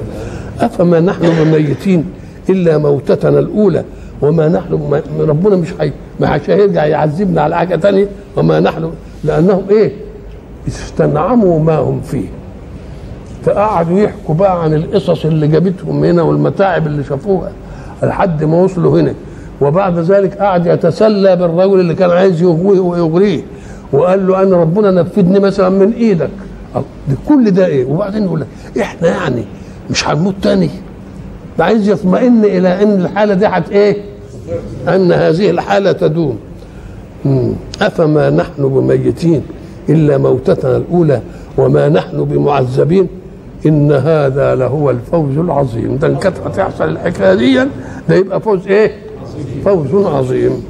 أفما 0.62 1.00
نحن 1.00 1.22
بميتين 1.44 2.06
إلا 2.50 2.78
موتتنا 2.78 3.40
الأولى 3.40 3.84
وما 4.22 4.48
نحن 4.48 5.02
ربنا 5.20 5.56
مش 5.56 5.68
حي 5.80 5.92
مش 6.22 6.50
هيرجع 6.50 6.86
يعذبنا 6.86 7.42
على 7.42 7.56
حاجة 7.58 7.76
تانية 7.76 8.08
وما 8.38 8.60
نحن 8.60 8.92
لأنهم 9.24 9.64
إيه؟ 9.70 9.92
استنعموا 10.68 11.60
ما 11.60 11.76
هم 11.78 12.02
فيه. 12.02 12.26
فقعدوا 13.46 14.00
يحكوا 14.00 14.36
بقى 14.36 14.64
عن 14.64 14.74
القصص 14.74 15.26
اللي 15.26 15.48
جابتهم 15.48 16.04
هنا 16.04 16.22
والمتاعب 16.22 16.88
اللي 16.88 17.04
شافوها 17.04 17.52
لحد 18.04 18.44
ما 18.44 18.58
وصلوا 18.62 19.00
هنا. 19.02 19.14
وبعد 19.62 20.00
ذلك 20.00 20.38
قعد 20.38 20.66
يتسلى 20.66 21.36
بالرجل 21.36 21.80
اللي 21.80 21.96
كان 21.96 22.10
عايز 22.10 22.42
يغويه 22.42 22.80
ويغريه. 22.80 23.42
وقال 23.94 24.28
له 24.28 24.42
أنا 24.44 24.58
ربنا 24.58 24.92
نفذني 24.92 25.40
مثلا 25.40 25.70
من 25.70 25.92
إيدك. 25.94 26.30
ده 26.76 27.16
كل 27.30 27.52
ده 27.52 27.66
إيه؟ 27.66 27.86
وبعدين 27.86 28.24
يقول 28.24 28.40
لك 28.42 28.48
إحنا 28.82 29.08
يعني 29.08 29.44
مش 29.90 30.08
هنموت 30.08 30.36
تاني. 30.42 30.70
ده 31.58 31.66
عايز 31.66 31.90
يطمئن 31.90 32.46
إلى 32.46 32.84
إن 32.84 33.02
الحالة 33.02 33.34
دي 33.34 33.46
هت 33.46 33.70
إيه؟ 33.70 33.98
إن 34.88 35.12
هذه 35.12 35.50
الحالة 35.50 35.92
تدوم. 35.92 36.38
أفما 37.82 38.30
نحن 38.30 38.70
بميتين 38.70 39.42
إلا 39.90 40.18
موتتنا 40.18 40.78
الأولى 40.78 41.22
وما 41.58 41.90
نحن 41.90 42.24
بمعذبين؟ 42.24 43.08
إن 43.66 43.92
هذا 43.92 44.56
لهو 44.56 44.90
الفوز 44.90 45.38
العظيم. 45.38 45.98
ده 45.98 46.08
ان 46.08 46.16
كانت 46.16 46.38
هتحصل 46.46 46.90
الحكاية 46.90 47.34
دي 47.34 47.68
ده 48.10 48.16
يبقى 48.16 48.42
فوز 48.42 48.68
إيه؟ 48.68 48.92
فوز 49.66 50.06
عظيم. 50.06 50.64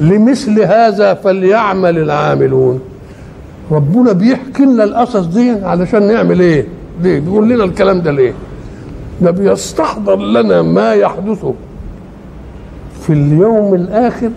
لمثل 0.00 0.60
هذا 0.62 1.14
فليعمل 1.14 1.98
العاملون. 1.98 2.80
ربنا 3.70 4.12
بيحكي 4.12 4.62
لنا 4.64 4.84
القصص 4.84 5.26
دي 5.26 5.50
علشان 5.50 6.12
نعمل 6.12 6.40
إيه؟ 6.40 6.66
ليه 7.02 7.20
بيقول 7.20 7.48
لنا 7.48 7.64
الكلام 7.64 8.00
ده 8.02 8.10
ليه؟ 8.10 8.32
ده 9.22 9.30
بيستحضر 9.30 10.16
لنا 10.16 10.62
ما 10.62 10.92
يحدث 10.92 11.46
في 13.00 13.12
اليوم 13.12 13.74
الآخر 13.74 14.30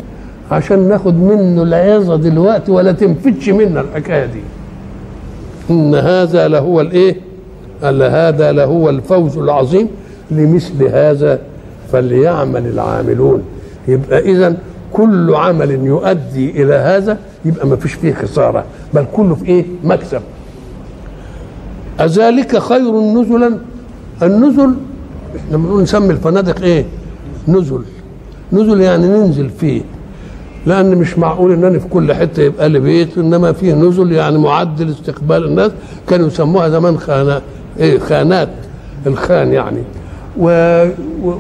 عشان 0.51 0.87
ناخد 0.87 1.13
منه 1.15 1.63
العظة 1.63 2.15
دلوقتي 2.15 2.71
ولا 2.71 2.91
تنفتش 2.91 3.49
منا 3.49 3.81
الحكاية 3.81 4.25
دي. 4.25 4.39
إن 5.69 5.95
هذا 5.95 6.47
لهو 6.47 6.81
الإيه؟ 6.81 7.15
قال 7.83 8.03
هذا 8.03 8.51
لهو 8.51 8.89
الفوز 8.89 9.37
العظيم. 9.37 9.87
لمثل 10.31 10.83
هذا 10.87 11.39
فليعمل 11.91 12.65
العاملون. 12.67 13.43
يبقى 13.87 14.19
اذا 14.19 14.55
كل 14.97 15.35
عمل 15.35 15.71
يؤدي 15.71 16.63
إلى 16.63 16.73
هذا 16.75 17.17
يبقى 17.45 17.67
ما 17.67 17.75
فيش 17.75 17.93
فيه 17.93 18.13
خسارة 18.13 18.65
بل 18.93 19.05
كله 19.13 19.35
في 19.35 19.45
إيه؟ 19.45 19.65
مكسب. 19.83 20.21
أذلك 21.99 22.57
خير 22.57 22.95
نزلا؟ 23.01 23.57
النزل 24.23 24.73
إحنا 25.37 25.57
بنقول 25.57 25.81
نسمي 25.83 26.09
الفنادق 26.13 26.61
إيه؟ 26.61 26.85
نزل. 27.47 27.81
نزل 28.53 28.81
يعني 28.81 29.07
ننزل 29.07 29.49
فيه. 29.49 29.81
لأن 30.65 30.95
مش 30.97 31.17
معقول 31.19 31.51
إن 31.53 31.63
أنا 31.63 31.79
في 31.79 31.87
كل 31.87 32.13
حتة 32.13 32.43
يبقى 32.43 32.69
لي 32.69 32.79
بيت 32.79 33.17
إنما 33.17 33.51
فيه 33.53 33.73
نزل 33.73 34.11
يعني 34.11 34.37
معدل 34.37 34.89
استقبال 34.89 35.45
الناس. 35.45 35.71
كانوا 36.09 36.27
يسموها 36.27 36.69
زمان 36.69 36.97
خانات 36.97 37.41
إيه؟ 37.79 37.99
خانات 37.99 38.49
الخان 39.07 39.51
يعني. 39.53 39.81
و... 40.39 40.49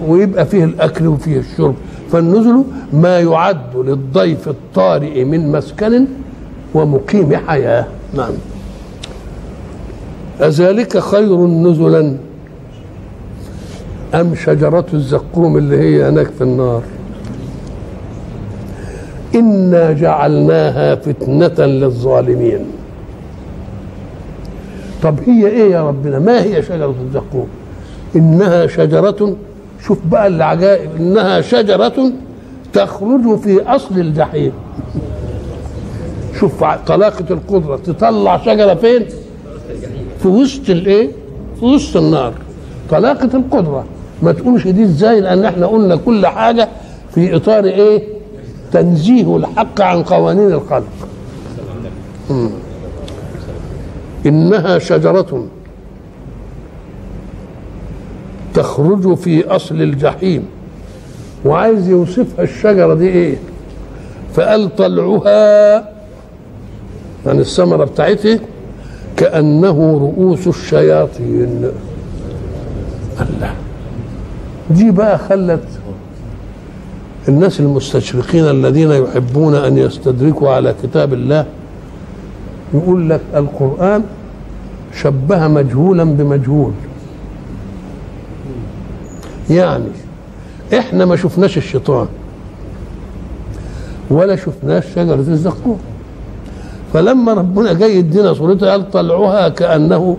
ويبقى 0.07 0.45
فيه 0.45 0.63
الأكل 0.63 1.07
وفيه 1.07 1.39
الشرب. 1.39 1.75
فالنزل 2.11 2.63
ما 2.93 3.19
يعد 3.19 3.75
للضيف 3.75 4.47
الطارئ 4.47 5.23
من 5.23 5.51
مسكن 5.51 6.05
ومقيم 6.73 7.35
حياة. 7.47 7.85
نعم. 8.13 8.33
أذلك 10.41 10.97
خير 10.97 11.47
نزلا 11.47 12.17
أم 14.15 14.35
شجرة 14.35 14.85
الزقوم 14.93 15.57
اللي 15.57 15.77
هي 15.77 16.09
هناك 16.09 16.27
في 16.37 16.43
النار؟ 16.43 16.81
إنا 19.35 19.91
جعلناها 19.91 20.95
فتنة 20.95 21.65
للظالمين. 21.65 22.65
طب 25.03 25.19
هي 25.25 25.47
إيه 25.47 25.71
يا 25.71 25.87
ربنا؟ 25.87 26.19
ما 26.19 26.43
هي 26.43 26.63
شجرة 26.63 26.95
الزقوم؟ 27.07 27.47
إنها 28.15 28.67
شجرة 28.67 29.35
شوف 29.85 29.97
بقى 30.05 30.27
العجائب 30.27 30.89
إنها 30.99 31.41
شجرة 31.41 32.11
تخرج 32.73 33.39
في 33.39 33.61
أصل 33.63 33.99
الجحيم. 33.99 34.51
شوف 36.39 36.63
طلاقة 36.63 37.25
القدرة 37.29 37.75
تطلع 37.75 38.37
شجرة 38.37 38.73
فين؟ 38.73 39.05
في 40.21 40.27
وسط 40.27 40.69
الإيه؟ 40.69 41.11
في 41.59 41.65
وسط 41.65 41.97
النار. 41.97 42.33
طلاقة 42.89 43.29
القدرة. 43.33 43.85
ما 44.23 44.31
تقولش 44.31 44.67
دي 44.67 44.83
إزاي؟ 44.83 45.21
لأن 45.21 45.45
إحنا 45.45 45.65
قلنا 45.65 45.95
كل 45.95 46.27
حاجة 46.27 46.69
في 47.15 47.35
إطار 47.35 47.65
إيه؟ 47.65 48.03
تنزيه 48.71 49.37
الحق 49.37 49.81
عن 49.81 50.03
قوانين 50.03 50.51
الخلق. 50.51 50.87
إنها 54.25 54.79
شجرة 54.79 55.45
تخرج 58.57 59.13
في 59.15 59.47
أصل 59.47 59.75
الجحيم 59.81 60.45
وعايز 61.45 61.89
يوصفها 61.89 62.43
الشجرة 62.43 62.93
دي 62.93 63.07
إيه؟ 63.07 63.35
فقال 64.33 64.75
طلعها 64.75 65.75
يعني 67.25 67.39
الثمرة 67.39 67.85
بتاعتها 67.85 68.39
كأنه 69.17 69.97
رؤوس 69.97 70.47
الشياطين. 70.47 71.65
الله 73.21 73.53
دي 74.69 74.91
بقى 74.91 75.17
خلت 75.17 75.63
الناس 77.27 77.59
المستشرقين 77.59 78.43
الذين 78.49 78.91
يحبون 78.91 79.55
أن 79.55 79.77
يستدركوا 79.77 80.49
على 80.49 80.75
كتاب 80.83 81.13
الله 81.13 81.45
يقول 82.73 83.09
لك 83.09 83.21
القرآن 83.35 84.03
شبه 85.01 85.47
مجهولا 85.47 86.03
بمجهول. 86.03 86.71
يعني 89.49 89.85
إحنا 90.77 91.05
ما 91.05 91.15
شفناش 91.15 91.57
الشيطان 91.57 92.07
ولا 94.09 94.35
شفناش 94.35 94.85
شجرة 94.95 95.15
الزقوم. 95.15 95.79
فلما 96.93 97.33
ربنا 97.33 97.73
جاي 97.73 97.97
يدينا 97.97 98.33
صورتها 98.33 98.71
قال 98.71 98.91
طلعوها 98.91 99.49
كأنه 99.49 100.17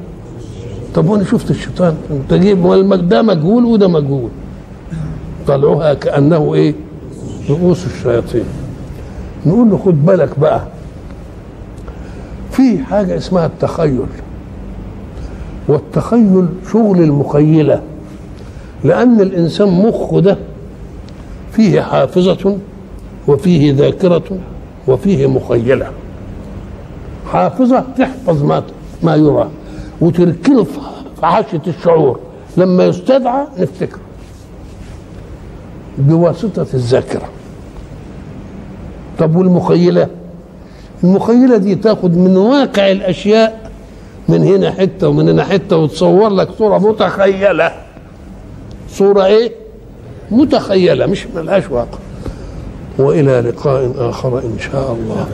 طب 0.94 1.08
وأنا 1.08 1.24
شفت 1.24 1.50
الشيطان؟ 1.50 1.94
أنت 2.10 2.34
جيب 2.34 3.08
ده 3.08 3.22
مجهول 3.22 3.64
وده 3.64 3.88
مجهول. 3.88 4.28
طلعوها 5.46 5.94
كأنه 5.94 6.54
إيه؟ 6.54 6.74
رؤوس 7.50 7.86
الشياطين. 7.86 8.44
نقول 9.46 9.70
له 9.70 9.78
خد 9.78 10.06
بالك 10.06 10.38
بقى 10.38 10.62
في 12.50 12.78
حاجة 12.78 13.16
اسمها 13.16 13.46
التخيل. 13.46 14.06
والتخيل 15.68 16.46
شغل 16.72 17.02
المخيلة. 17.02 17.82
لأن 18.84 19.20
الإنسان 19.20 19.68
مخه 19.68 20.20
ده 20.20 20.36
فيه 21.52 21.80
حافظة 21.80 22.56
وفيه 23.28 23.72
ذاكرة 23.74 24.22
وفيه 24.88 25.26
مخيلة. 25.26 25.90
حافظة 27.32 27.84
تحفظ 27.98 28.42
ما 28.42 28.62
ما 29.02 29.16
يرى 29.16 29.48
وتركنه 30.00 30.64
في 30.64 30.80
حاشية 31.22 31.62
الشعور. 31.66 32.20
لما 32.56 32.84
يستدعى 32.86 33.46
نفتكره 33.58 34.00
بواسطة 35.98 36.66
الذاكرة. 36.74 37.28
طب 39.18 39.36
والمخيلة؟ 39.36 40.08
المخيلة 41.04 41.56
دي 41.56 41.74
تاخد 41.74 42.16
من 42.16 42.36
واقع 42.36 42.90
الأشياء 42.90 43.70
من 44.28 44.44
هنا 44.44 44.70
حتة 44.70 45.08
ومن 45.08 45.28
هنا 45.28 45.44
حتة 45.44 45.76
وتصور 45.76 46.28
لك 46.28 46.48
صورة 46.58 46.78
متخيلة. 46.78 47.72
صورة 48.90 49.24
إيه؟ 49.26 49.52
متخيلة 50.30 51.06
مش 51.06 51.26
ملهاش 51.26 51.64
واقع 51.70 51.98
وإلى 52.98 53.40
لقاء 53.40 53.92
آخر 53.98 54.38
إن 54.38 54.56
شاء 54.72 54.92
الله 54.92 55.28